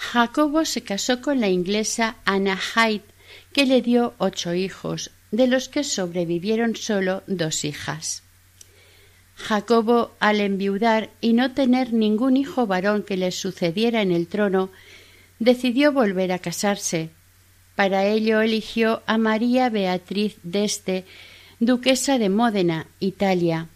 [0.00, 3.04] Jacobo se casó con la inglesa Anna Hyde,
[3.52, 8.22] que le dio ocho hijos, de los que sobrevivieron solo dos hijas.
[9.36, 14.70] Jacobo, al enviudar y no tener ningún hijo varón que le sucediera en el trono,
[15.40, 17.10] decidió volver a casarse.
[17.74, 21.04] Para ello eligió a María Beatriz d'Este,
[21.58, 23.66] duquesa de Módena, Italia.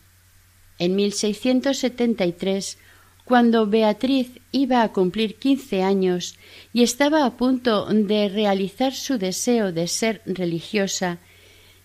[0.78, 2.78] En 1673
[3.24, 6.36] cuando Beatriz iba a cumplir quince años
[6.74, 11.18] y estaba a punto de realizar su deseo de ser religiosa,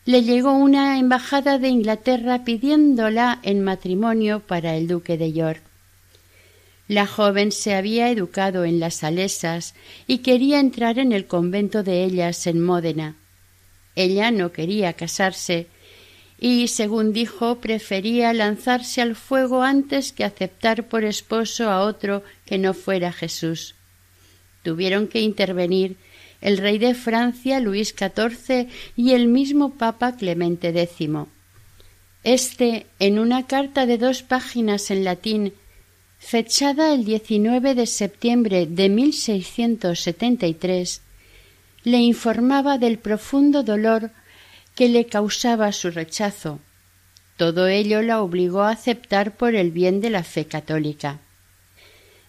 [0.06, 5.69] le llegó una embajada de Inglaterra pidiéndola en matrimonio para el duque de York.
[6.90, 9.76] La joven se había educado en las Salesas
[10.08, 13.16] y quería entrar en el convento de ellas en Módena.
[13.96, 15.68] Ella no quería casarse,
[16.40, 22.58] y, según dijo, prefería lanzarse al fuego antes que aceptar por esposo a otro que
[22.58, 23.76] no fuera Jesús.
[24.64, 25.96] Tuvieron que intervenir
[26.42, 31.10] el rey de Francia Luis XIV y el mismo Papa Clemente X.
[32.24, 35.54] Este, en una carta de dos páginas en latín,
[36.20, 41.02] fechada el 19 de septiembre de 1673,
[41.84, 44.12] le informaba del profundo dolor
[44.76, 46.60] que le causaba su rechazo.
[47.38, 51.20] Todo ello la obligó a aceptar por el bien de la fe católica.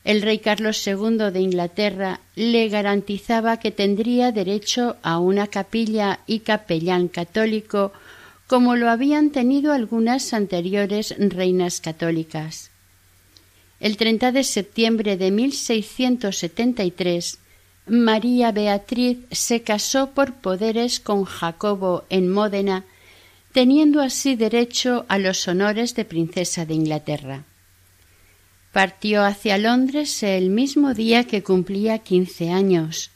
[0.05, 6.41] El rey Carlos II de Inglaterra le garantizaba que tendría derecho a una capilla y
[6.41, 7.93] capellán católico
[8.47, 12.70] como lo habían tenido algunas anteriores reinas católicas.
[13.81, 17.39] El 30 de septiembre de 1673
[17.87, 22.85] María Beatriz se casó por poderes con Jacobo en Módena,
[23.53, 27.45] teniendo así derecho a los honores de princesa de Inglaterra.
[28.73, 33.11] Partió hacia Londres el mismo día que cumplía quince años,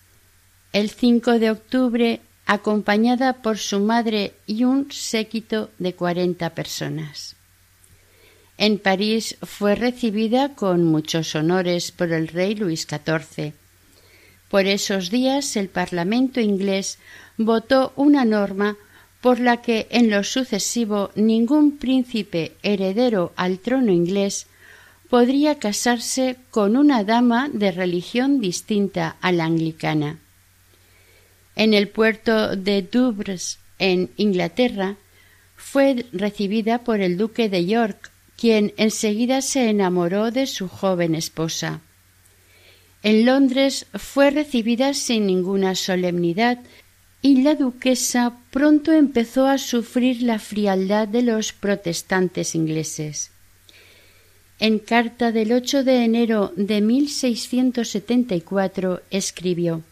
[0.72, 7.33] el 5 de octubre, acompañada por su madre y un séquito de cuarenta personas.
[8.56, 13.52] En París fue recibida con muchos honores por el rey Luis XIV,
[14.54, 16.98] por esos días el Parlamento inglés
[17.36, 18.76] votó una norma
[19.20, 24.46] por la que en lo sucesivo ningún príncipe heredero al trono inglés
[25.10, 30.18] podría casarse con una dama de religión distinta a la anglicana.
[31.56, 34.96] En el puerto de Douvres, en Inglaterra,
[35.56, 41.80] fue recibida por el duque de York, quien enseguida se enamoró de su joven esposa.
[43.02, 46.60] En Londres fue recibida sin ninguna solemnidad
[47.20, 53.30] y la duquesa pronto empezó a sufrir la frialdad de los protestantes ingleses.
[54.58, 59.82] En carta del 8 de enero de 1674 escribió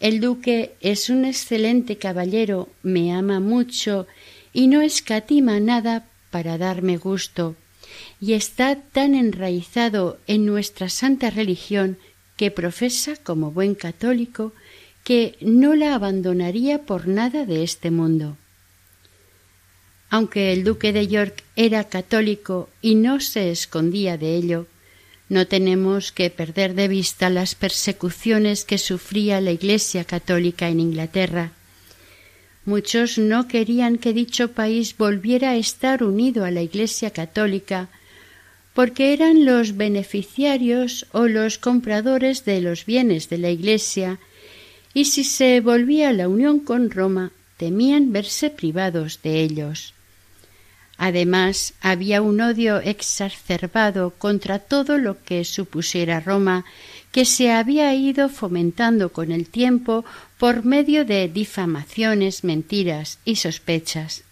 [0.00, 4.06] El duque es un excelente caballero, me ama mucho
[4.52, 7.54] y no escatima nada para darme gusto,
[8.20, 11.98] y está tan enraizado en nuestra santa religión
[12.36, 14.52] que profesa como buen católico
[15.04, 18.36] que no la abandonaría por nada de este mundo.
[20.10, 24.66] Aunque el duque de York era católico y no se escondía de ello,
[25.28, 31.52] no tenemos que perder de vista las persecuciones que sufría la Iglesia católica en Inglaterra.
[32.64, 37.88] Muchos no querían que dicho país volviera a estar unido a la Iglesia católica
[38.74, 44.18] porque eran los beneficiarios o los compradores de los bienes de la Iglesia
[44.94, 49.94] y si se volvía la unión con Roma temían verse privados de ellos.
[50.96, 56.64] Además, había un odio exacerbado contra todo lo que supusiera Roma,
[57.12, 60.04] que se había ido fomentando con el tiempo
[60.38, 64.24] por medio de difamaciones, mentiras y sospechas.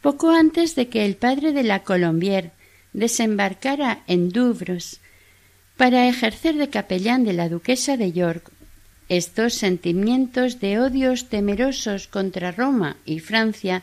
[0.00, 2.52] Poco antes de que el padre de la Colombier
[2.94, 5.00] desembarcara en Douvres
[5.76, 8.50] para ejercer de capellán de la duquesa de York,
[9.10, 13.82] estos sentimientos de odios temerosos contra Roma y Francia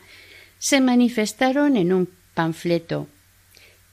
[0.57, 3.07] se manifestaron en un panfleto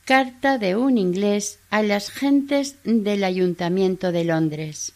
[0.04, 4.92] Carta de un inglés a las gentes del Ayuntamiento de Londres.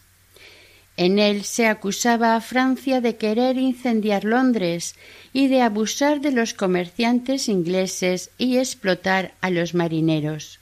[0.99, 4.97] En él se acusaba a Francia de querer incendiar Londres
[5.33, 10.59] y de abusar de los comerciantes ingleses y explotar a los marineros.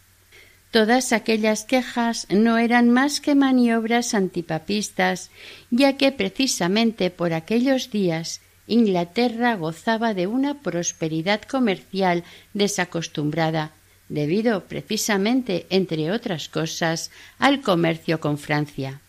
[0.71, 5.31] Todas aquellas quejas no eran más que maniobras antipapistas,
[5.73, 12.23] ya que precisamente por aquellos días Inglaterra gozaba de una prosperidad comercial
[12.55, 13.73] desacostumbrada,
[14.09, 19.01] debido precisamente, entre otras cosas, al comercio con Francia.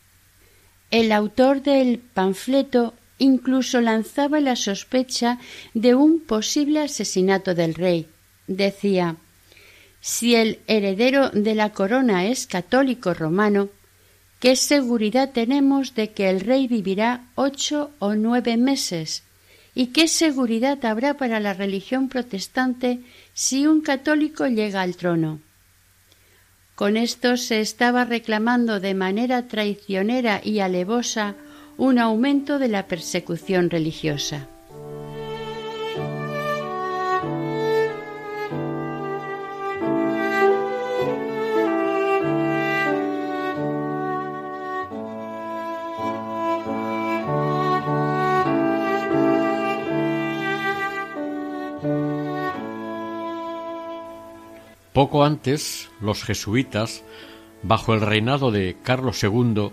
[0.90, 5.40] El autor del panfleto incluso lanzaba la sospecha
[5.74, 8.08] de un posible asesinato del rey.
[8.48, 9.18] Decía
[10.00, 13.70] si el heredero de la corona es católico romano,
[14.40, 19.24] ¿qué seguridad tenemos de que el rey vivirá ocho o nueve meses
[19.80, 23.00] ¿Y qué seguridad habrá para la religión protestante
[23.38, 25.42] si un católico llega al trono?
[26.74, 31.36] Con esto se estaba reclamando de manera traicionera y alevosa
[31.78, 34.48] un aumento de la persecución religiosa.
[54.98, 57.04] Poco antes, los jesuitas,
[57.62, 59.70] bajo el reinado de Carlos II,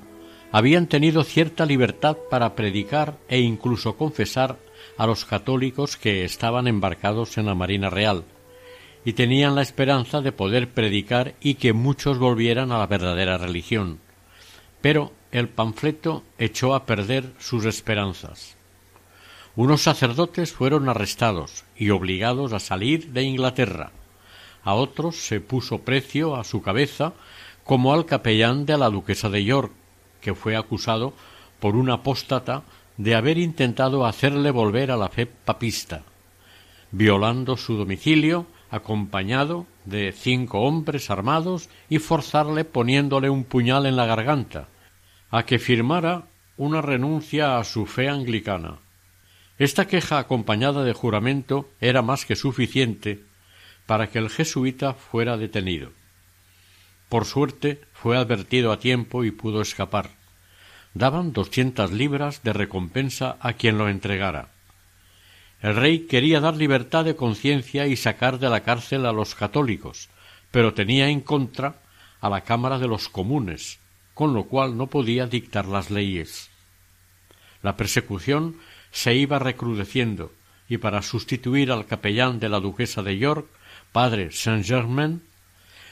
[0.53, 4.59] habían tenido cierta libertad para predicar e incluso confesar
[4.99, 8.25] a los católicos que estaban embarcados en la Marina Real,
[9.03, 14.01] y tenían la esperanza de poder predicar y que muchos volvieran a la verdadera religión.
[14.83, 18.59] Pero el panfleto echó a perder sus esperanzas.
[19.57, 23.91] Unos sacerdotes fueron arrestados y obligados a salir de Inglaterra,
[24.65, 27.13] a otros se puso precio a su cabeza,
[27.65, 29.73] como al capellán de la duquesa de York,
[30.21, 31.13] que fue acusado
[31.61, 32.63] por un apóstata
[32.97, 36.03] de haber intentado hacerle volver a la fe papista,
[36.91, 44.07] violando su domicilio acompañado de cinco hombres armados y forzarle poniéndole un puñal en la
[44.07, 44.69] garganta,
[45.31, 48.79] a que firmara una renuncia a su fe anglicana.
[49.59, 53.25] Esta queja acompañada de juramento era más que suficiente
[53.87, 55.93] para que el jesuita fuera detenido.
[57.09, 60.11] Por suerte fue advertido a tiempo y pudo escapar.
[60.95, 64.49] Daban doscientas libras de recompensa a quien lo entregara.
[65.61, 70.09] El rey quería dar libertad de conciencia y sacar de la cárcel a los católicos,
[70.51, 71.81] pero tenía en contra
[72.21, 73.79] a la Cámara de los Comunes,
[74.13, 76.51] con lo cual no podía dictar las leyes.
[77.63, 78.57] La persecución
[78.91, 80.33] se iba recrudeciendo,
[80.69, 83.47] y para sustituir al capellán de la duquesa de York
[83.95, 85.23] padre Saint-Germain,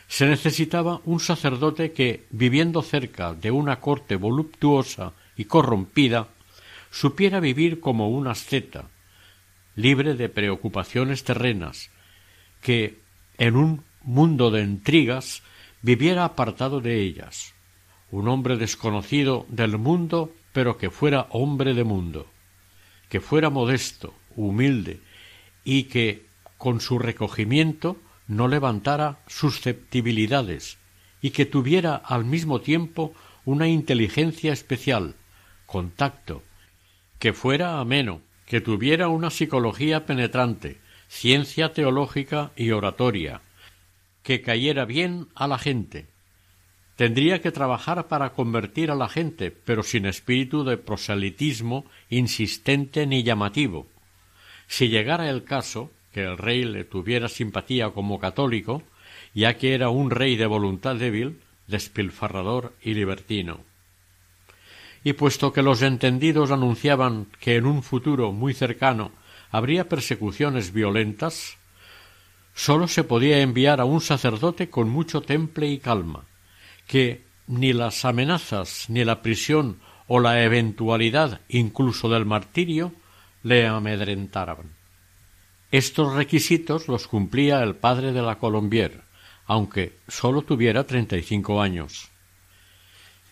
[0.08, 6.26] se necesitaba un sacerdote que, viviendo cerca de una corte voluptuosa y corrompida,
[6.90, 8.90] supiera vivir como un asceta,
[9.76, 11.90] libre de preocupaciones terrenas,
[12.60, 12.98] que,
[13.38, 15.44] en un mundo de intrigas,
[15.80, 17.54] viviera apartado de ellas,
[18.10, 22.26] un hombre desconocido del mundo, pero que fuera hombre de mundo,
[23.08, 24.98] que fuera modesto, humilde,
[25.64, 26.31] y que,
[26.62, 27.96] con su recogimiento
[28.28, 30.78] no levantara susceptibilidades
[31.20, 35.16] y que tuviera al mismo tiempo una inteligencia especial,
[35.66, 36.44] contacto,
[37.18, 43.40] que fuera ameno, que tuviera una psicología penetrante, ciencia teológica y oratoria,
[44.22, 46.06] que cayera bien a la gente.
[46.94, 53.24] Tendría que trabajar para convertir a la gente, pero sin espíritu de proselitismo insistente ni
[53.24, 53.88] llamativo.
[54.68, 58.82] Si llegara el caso que el rey le tuviera simpatía como católico,
[59.34, 63.60] ya que era un rey de voluntad débil, despilfarrador y libertino.
[65.04, 69.10] Y puesto que los entendidos anunciaban que en un futuro muy cercano
[69.50, 71.56] habría persecuciones violentas,
[72.54, 76.24] sólo se podía enviar a un sacerdote con mucho temple y calma,
[76.86, 82.92] que ni las amenazas, ni la prisión o la eventualidad incluso del martirio
[83.42, 84.81] le amedrentaran.
[85.72, 89.00] Estos requisitos los cumplía el padre de la Colombier,
[89.46, 92.10] aunque sólo tuviera treinta y cinco años.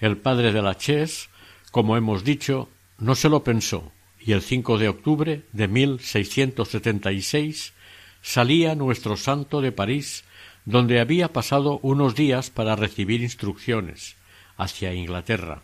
[0.01, 1.29] El padre de la Ches,
[1.71, 7.75] como hemos dicho, no se lo pensó, y el 5 de octubre de 1676
[8.23, 10.25] salía nuestro santo de París,
[10.65, 14.17] donde había pasado unos días para recibir instrucciones
[14.57, 15.63] hacia Inglaterra.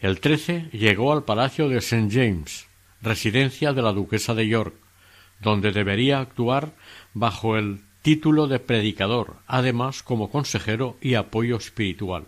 [0.00, 2.08] El 13 llegó al palacio de St.
[2.10, 2.66] James,
[3.02, 4.74] residencia de la duquesa de York,
[5.44, 6.72] donde debería actuar
[7.12, 12.24] bajo el título de predicador, además como consejero y apoyo espiritual.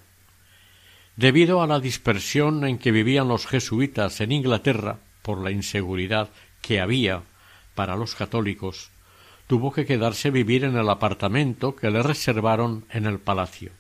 [1.17, 6.29] Debido a la dispersión en que vivían los jesuitas en Inglaterra por la inseguridad
[6.61, 7.23] que había
[7.75, 8.91] para los católicos,
[9.47, 13.71] tuvo que quedarse vivir en el apartamento que le reservaron en el palacio.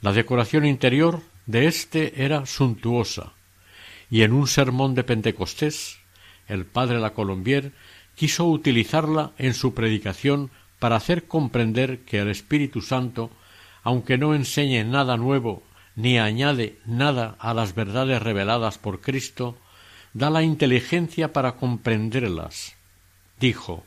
[0.00, 3.32] La decoración interior de éste era suntuosa,
[4.10, 5.98] y en un sermón de Pentecostés
[6.48, 7.72] el padre La Colombier
[8.14, 13.30] quiso utilizarla en su predicación para hacer comprender que el Espíritu Santo,
[13.82, 15.62] aunque no enseñe nada nuevo
[15.96, 19.56] ni añade nada a las verdades reveladas por Cristo,
[20.12, 22.74] da la inteligencia para comprenderlas.
[23.38, 23.84] Dijo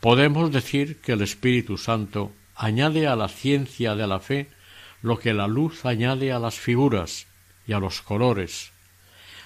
[0.00, 4.50] Podemos decir que el Espíritu Santo añade a la ciencia de la fe
[5.00, 7.26] lo que la luz añade a las figuras
[7.66, 8.72] y a los colores.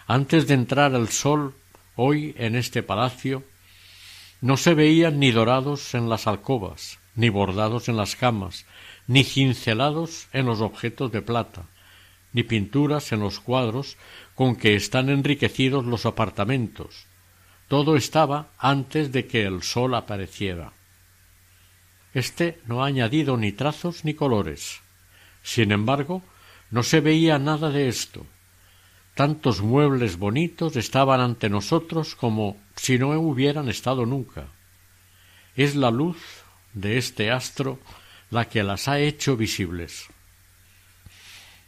[0.06, 1.54] Antes de entrar el sol
[2.00, 3.42] hoy en este palacio,
[4.40, 8.66] no se veían ni dorados en las alcobas, ni bordados en las camas,
[9.08, 11.64] ni cincelados en los objetos de plata,
[12.32, 13.96] ni pinturas en los cuadros
[14.36, 17.06] con que están enriquecidos los apartamentos.
[17.66, 20.72] Todo estaba antes de que el sol apareciera.
[22.14, 24.82] Este no ha añadido ni trazos ni colores.
[25.42, 26.22] Sin embargo,
[26.70, 28.24] no se veía nada de esto.
[29.18, 34.46] Tantos muebles bonitos estaban ante nosotros como si no hubieran estado nunca.
[35.56, 36.18] Es la luz
[36.72, 37.80] de este astro
[38.30, 40.06] la que las ha hecho visibles.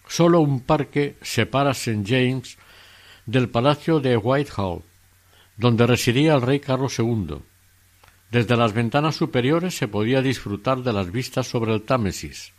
[0.07, 2.05] Solo un parque separa St.
[2.07, 2.57] James
[3.26, 4.84] del palacio de Whitehall,
[5.57, 7.38] donde residía el rey Carlos II.
[8.30, 12.53] Desde las ventanas superiores se podía disfrutar de las vistas sobre el Támesis,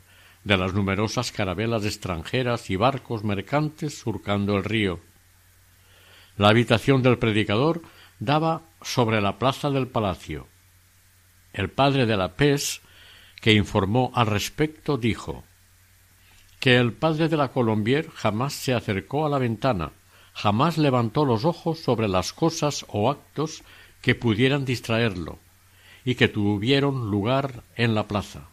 [0.44, 5.00] de las numerosas carabelas extranjeras y barcos mercantes surcando el río.
[6.38, 7.82] La habitación del predicador
[8.20, 10.48] daba sobre la plaza del palacio.
[11.54, 12.82] El padre de la PES,
[13.42, 15.44] que informó al respecto, dijo
[16.60, 19.92] que el padre de la Colombier jamás se acercó a la ventana,
[20.34, 23.64] jamás levantó los ojos sobre las cosas o actos
[24.02, 25.40] que pudieran distraerlo,
[26.06, 28.51] y que tuvieron lugar en la plaza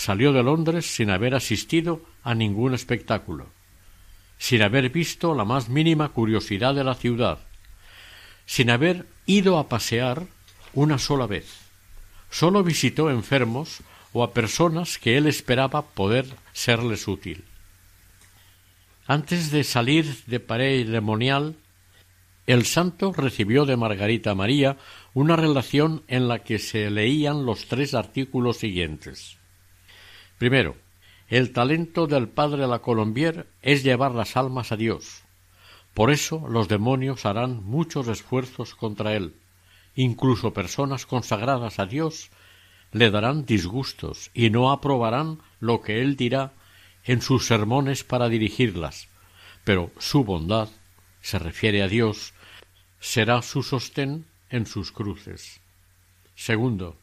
[0.00, 3.48] salió de Londres sin haber asistido a ningún espectáculo,
[4.38, 7.38] sin haber visto la más mínima curiosidad de la ciudad,
[8.46, 10.24] sin haber ido a pasear
[10.72, 11.44] una sola vez.
[12.30, 13.80] Sólo visitó enfermos
[14.14, 16.24] o a personas que él esperaba poder
[16.54, 17.44] serles útil.
[19.06, 21.56] Antes de salir de Paré Lemonial,
[22.46, 24.78] el santo recibió de Margarita María
[25.12, 29.39] una relación en la que se leían los tres artículos siguientes.
[30.40, 30.74] Primero,
[31.28, 35.22] el talento del padre la Colombier es llevar las almas a Dios.
[35.92, 39.34] Por eso los demonios harán muchos esfuerzos contra él.
[39.94, 42.30] Incluso personas consagradas a Dios
[42.90, 46.54] le darán disgustos y no aprobarán lo que él dirá
[47.04, 49.08] en sus sermones para dirigirlas.
[49.64, 50.70] Pero su bondad,
[51.20, 52.32] se refiere a Dios,
[52.98, 55.60] será su sostén en sus cruces.
[56.34, 56.96] Segundo,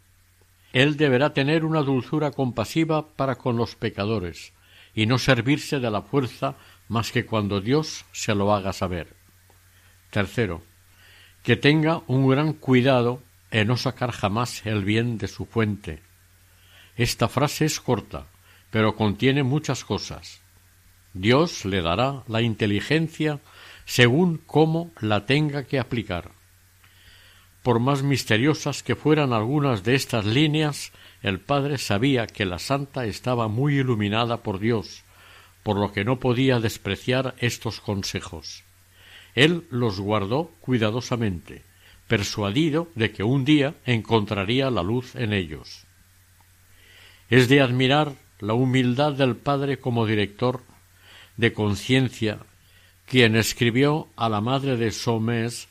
[0.74, 4.54] él deberá tener una dulzura compasiva para con los pecadores,
[4.94, 6.56] y no servirse de la fuerza
[6.88, 9.16] más que cuando Dios se lo haga saber.
[10.10, 10.62] Tercero,
[11.44, 16.02] que tenga un gran cuidado en no sacar jamás el bien de su fuente.
[16.96, 18.28] Esta frase es corta,
[18.72, 20.42] pero contiene muchas cosas.
[21.14, 23.40] Dios le dará la inteligencia
[23.86, 26.37] según cómo la tenga que aplicar
[27.68, 33.06] por más misteriosas que fueran algunas de estas líneas, el padre sabía que la santa
[33.06, 35.04] estaba muy iluminada por Dios,
[35.64, 38.64] por lo que no podía despreciar estos consejos.
[39.36, 41.64] Él los guardó cuidadosamente,
[42.08, 45.84] persuadido de que un día encontraría la luz en ellos.
[47.30, 50.62] Es de admirar la humildad del padre como director
[51.36, 52.40] de conciencia,
[53.08, 55.68] quien escribió a la madre de Somés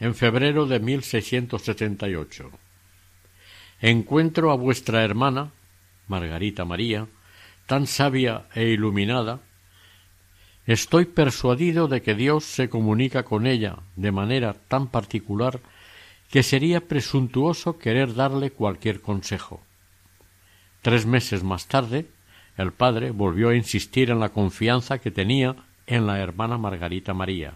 [0.00, 2.50] en febrero de 1678.
[3.80, 5.52] Encuentro a vuestra hermana,
[6.06, 7.06] Margarita María,
[7.66, 9.40] tan sabia e iluminada,
[10.66, 15.60] estoy persuadido de que Dios se comunica con ella de manera tan particular
[16.30, 19.62] que sería presuntuoso querer darle cualquier consejo.
[20.82, 22.06] Tres meses más tarde,
[22.56, 27.54] el padre volvió a insistir en la confianza que tenía en la hermana Margarita María.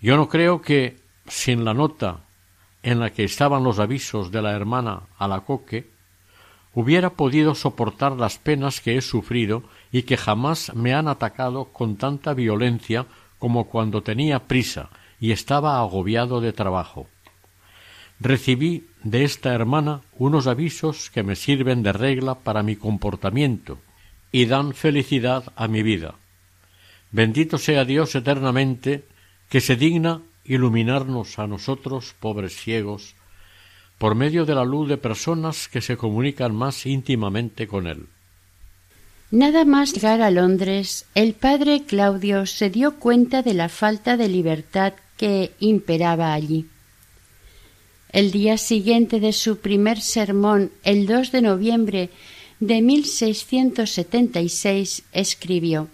[0.00, 2.20] Yo no creo que, sin la nota
[2.82, 5.90] en la que estaban los avisos de la hermana Alacoque,
[6.74, 11.96] hubiera podido soportar las penas que he sufrido y que jamás me han atacado con
[11.96, 13.06] tanta violencia
[13.38, 14.88] como cuando tenía prisa
[15.18, 17.08] y estaba agobiado de trabajo.
[18.20, 23.78] Recibí de esta hermana unos avisos que me sirven de regla para mi comportamiento
[24.32, 26.14] y dan felicidad a mi vida.
[27.10, 29.04] Bendito sea Dios eternamente
[29.50, 33.14] que se digna iluminarnos a nosotros, pobres ciegos,
[33.98, 38.06] por medio de la luz de personas que se comunican más íntimamente con Él.
[39.30, 44.28] Nada más llegar a Londres, el padre Claudio se dio cuenta de la falta de
[44.28, 46.66] libertad que imperaba allí.
[48.12, 52.10] El día siguiente de su primer sermón, el 2 de noviembre
[52.58, 55.88] de 1676, escribió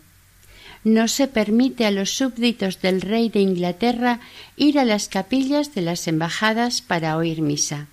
[0.86, 4.20] No se permite a los súbditos del rey de Inglaterra
[4.56, 7.88] ir a las capillas de las embajadas para oír misa.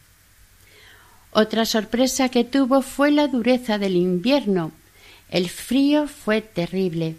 [1.32, 4.74] Otra sorpresa que tuvo fue la dureza del invierno.
[5.32, 7.16] El frío fue terrible.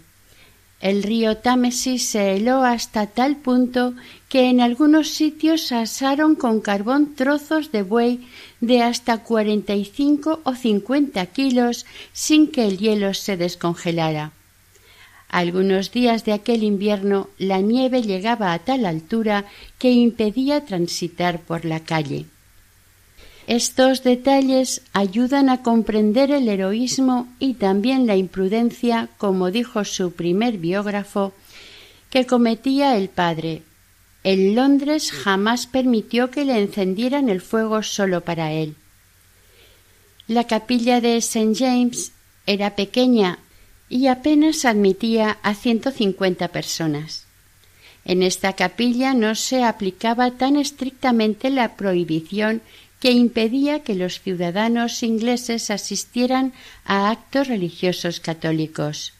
[0.79, 3.95] El río Támesis se heló hasta tal punto
[4.29, 8.25] que en algunos sitios asaron con carbón trozos de buey
[8.61, 14.31] de hasta cuarenta y cinco o cincuenta kilos sin que el hielo se descongelara.
[15.35, 19.43] Algunos días de aquel invierno la nieve llegaba a tal altura
[19.77, 22.25] que impedía transitar por la calle.
[23.45, 30.57] Estos detalles ayudan a comprender el heroísmo y también la imprudencia, como dijo su primer
[30.57, 31.33] biógrafo,
[32.09, 33.63] que cometía el padre.
[34.23, 38.75] En Londres jamás permitió que le encendieran el fuego solo para él.
[40.29, 41.55] La capilla de St.
[41.55, 42.13] James
[42.47, 43.39] era pequeña
[43.89, 47.25] y apenas admitía a ciento cincuenta personas.
[48.03, 52.61] En esta capilla no se aplicaba tan estrictamente la prohibición
[52.99, 56.53] que impedía que los ciudadanos ingleses asistieran
[56.85, 59.13] a actos religiosos católicos.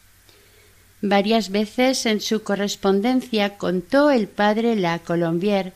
[1.02, 5.72] Varias veces en su correspondencia contó el padre La Colombier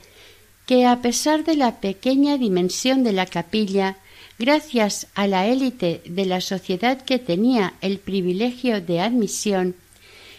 [0.67, 3.97] que a pesar de la pequeña dimensión de la capilla,
[4.41, 9.77] gracias a la élite de la sociedad que tenía el privilegio de admisión,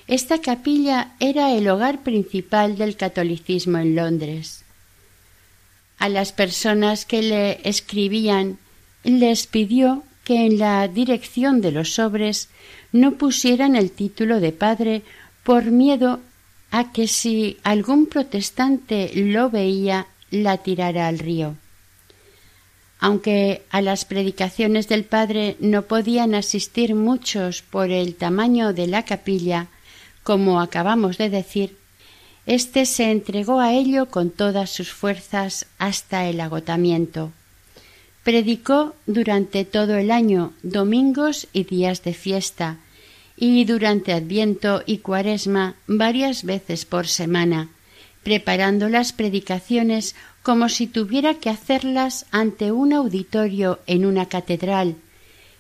[0.08, 4.66] esta capilla era el hogar principal del catolicismo en Londres
[6.02, 8.58] a las personas que le escribían
[9.04, 12.49] les pidió que en la dirección de los sobres
[12.91, 15.04] no pusieran el título de padre
[15.43, 16.20] por miedo
[16.72, 21.56] a que si algún protestante lo veía la tirara al río.
[23.02, 29.06] Aunque a las predicaciones del padre no podían asistir muchos por el tamaño de la
[29.06, 29.68] capilla,
[30.24, 31.78] como acabamos de decir,
[32.45, 37.32] este se entregó a ello con todas sus fuerzas hasta el agotamiento.
[38.24, 42.78] Predicó durante todo el año, domingos y días de fiesta,
[43.36, 47.70] y durante Adviento y Cuaresma varias veces por semana,
[48.22, 50.14] preparando las predicaciones
[50.44, 54.96] como si tuviera que hacerlas ante un auditorio en una catedral,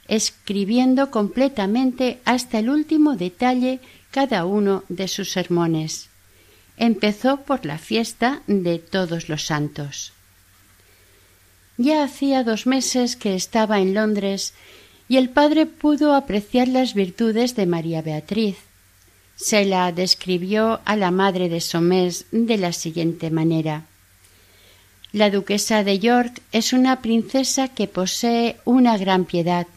[0.07, 3.79] escribiendo completamente hasta el último detalle
[4.11, 6.11] cada uno de sus sermones
[6.81, 10.13] empezó por la fiesta de todos los santos.
[11.77, 14.55] Ya hacía dos meses que estaba en Londres
[15.07, 18.57] y el padre pudo apreciar las virtudes de María Beatriz.
[19.35, 23.85] Se la describió a la madre de Somers de la siguiente manera.
[25.13, 29.67] La duquesa de York es una princesa que posee una gran piedad,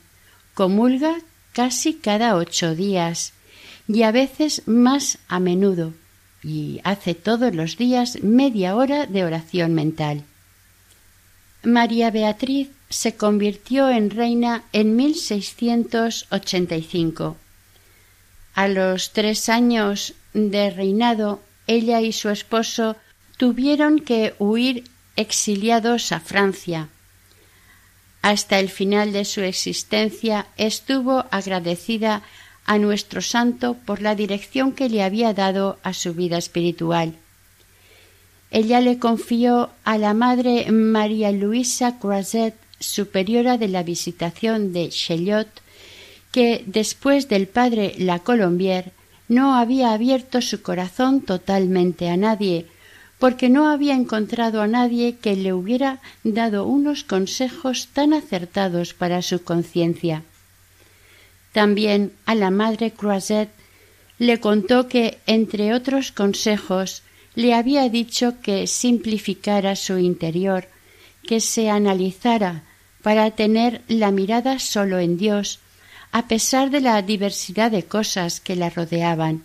[0.54, 1.16] comulga
[1.52, 3.32] casi cada ocho días
[3.88, 5.92] y a veces más a menudo
[6.42, 10.22] y hace todos los días media hora de oración mental.
[11.62, 17.38] María Beatriz se convirtió en reina en 1685.
[18.54, 22.94] A los tres años de reinado, ella y su esposo
[23.36, 24.84] tuvieron que huir
[25.16, 26.88] exiliados a Francia.
[28.22, 32.22] Hasta el final de su existencia estuvo agradecida
[32.64, 37.14] a nuestro santo por la dirección que le había dado a su vida espiritual.
[38.50, 45.48] Ella le confió a la madre María Luisa Croiset, superiora de la Visitación de Cheliot,
[46.30, 48.92] que después del padre La Colombier
[49.28, 52.66] no había abierto su corazón totalmente a nadie,
[53.18, 59.22] porque no había encontrado a nadie que le hubiera dado unos consejos tan acertados para
[59.22, 60.22] su conciencia.
[61.52, 63.50] También a la madre Croiset
[64.18, 67.02] le contó que, entre otros consejos,
[67.34, 70.68] le había dicho que simplificara su interior,
[71.26, 72.62] que se analizara
[73.02, 75.60] para tener la mirada solo en Dios,
[76.12, 79.44] a pesar de la diversidad de cosas que la rodeaban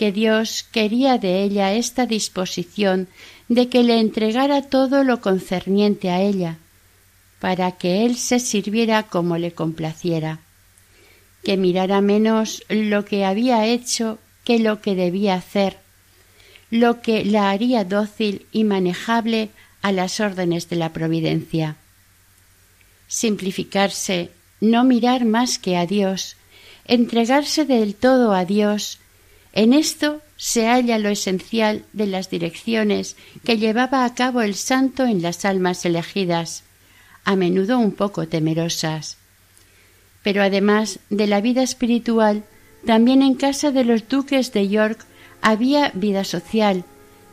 [0.00, 3.06] que Dios quería de ella esta disposición
[3.48, 6.56] de que le entregara todo lo concerniente a ella,
[7.38, 10.38] para que él se sirviera como le complaciera,
[11.44, 15.76] que mirara menos lo que había hecho que lo que debía hacer,
[16.70, 19.50] lo que la haría dócil y manejable
[19.82, 21.76] a las órdenes de la providencia.
[23.06, 24.30] Simplificarse,
[24.62, 26.36] no mirar más que a Dios,
[26.86, 28.98] entregarse del todo a Dios
[29.52, 35.04] en esto se halla lo esencial de las direcciones que llevaba a cabo el santo
[35.04, 36.64] en las almas elegidas,
[37.24, 39.18] a menudo un poco temerosas.
[40.22, 42.44] Pero además de la vida espiritual,
[42.86, 45.04] también en casa de los duques de York
[45.42, 46.84] había vida social.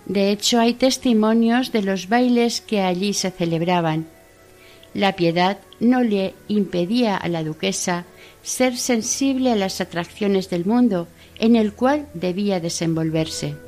[0.06, 4.08] De hecho, hay testimonios de los bailes que allí se celebraban.
[4.94, 8.06] La piedad no le impedía a la duquesa
[8.42, 11.08] ser sensible a las atracciones del mundo,
[11.40, 13.67] en el cual debía desenvolverse.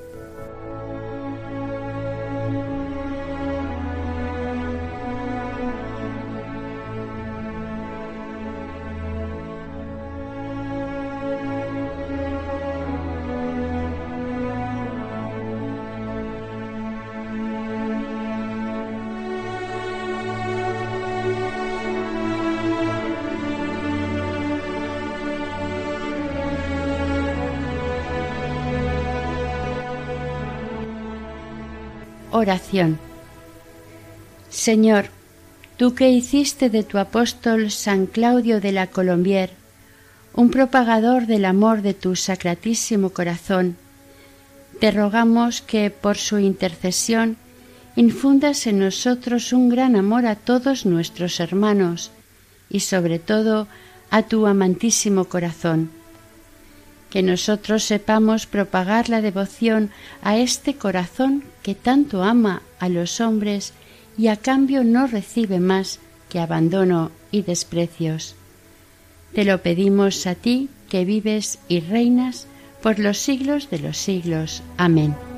[32.40, 32.98] Oración.
[34.50, 35.08] Señor,
[35.76, 39.52] tú que hiciste de tu apóstol San Claudio de la Colombier
[40.34, 43.76] un propagador del amor de tu sacratísimo corazón,
[44.80, 47.36] te rogamos que por su intercesión
[47.98, 52.12] infundas en nosotros un gran amor a todos nuestros hermanos
[52.70, 53.68] y sobre todo
[54.12, 55.99] a tu amantísimo corazón
[57.10, 59.92] que nosotros sepamos propagar la devoción
[60.22, 63.74] a este corazón que tanto ama a los hombres
[64.18, 66.00] y a cambio no recibe más
[66.30, 68.36] que abandono y desprecios.
[69.34, 72.48] Te lo pedimos a ti que vives y reinas
[72.82, 74.62] por los siglos de los siglos.
[74.78, 75.29] Amén.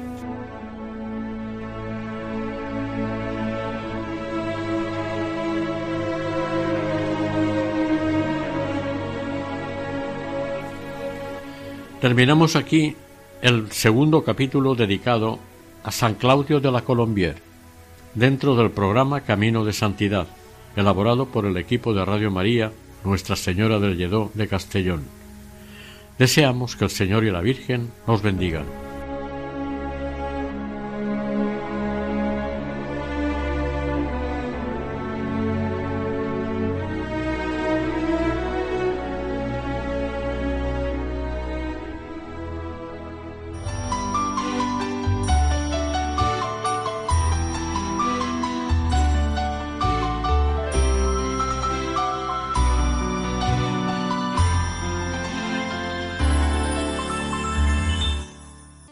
[12.02, 12.96] Terminamos aquí
[13.44, 15.38] el segundo capítulo dedicado
[15.84, 17.36] a San Claudio de la Colombier,
[18.16, 20.26] dentro del programa Camino de Santidad,
[20.76, 22.72] elaborado por el equipo de Radio María
[23.04, 25.04] Nuestra Señora del Lledó de Castellón.
[26.18, 28.91] Deseamos que el Señor y la Virgen nos bendigan.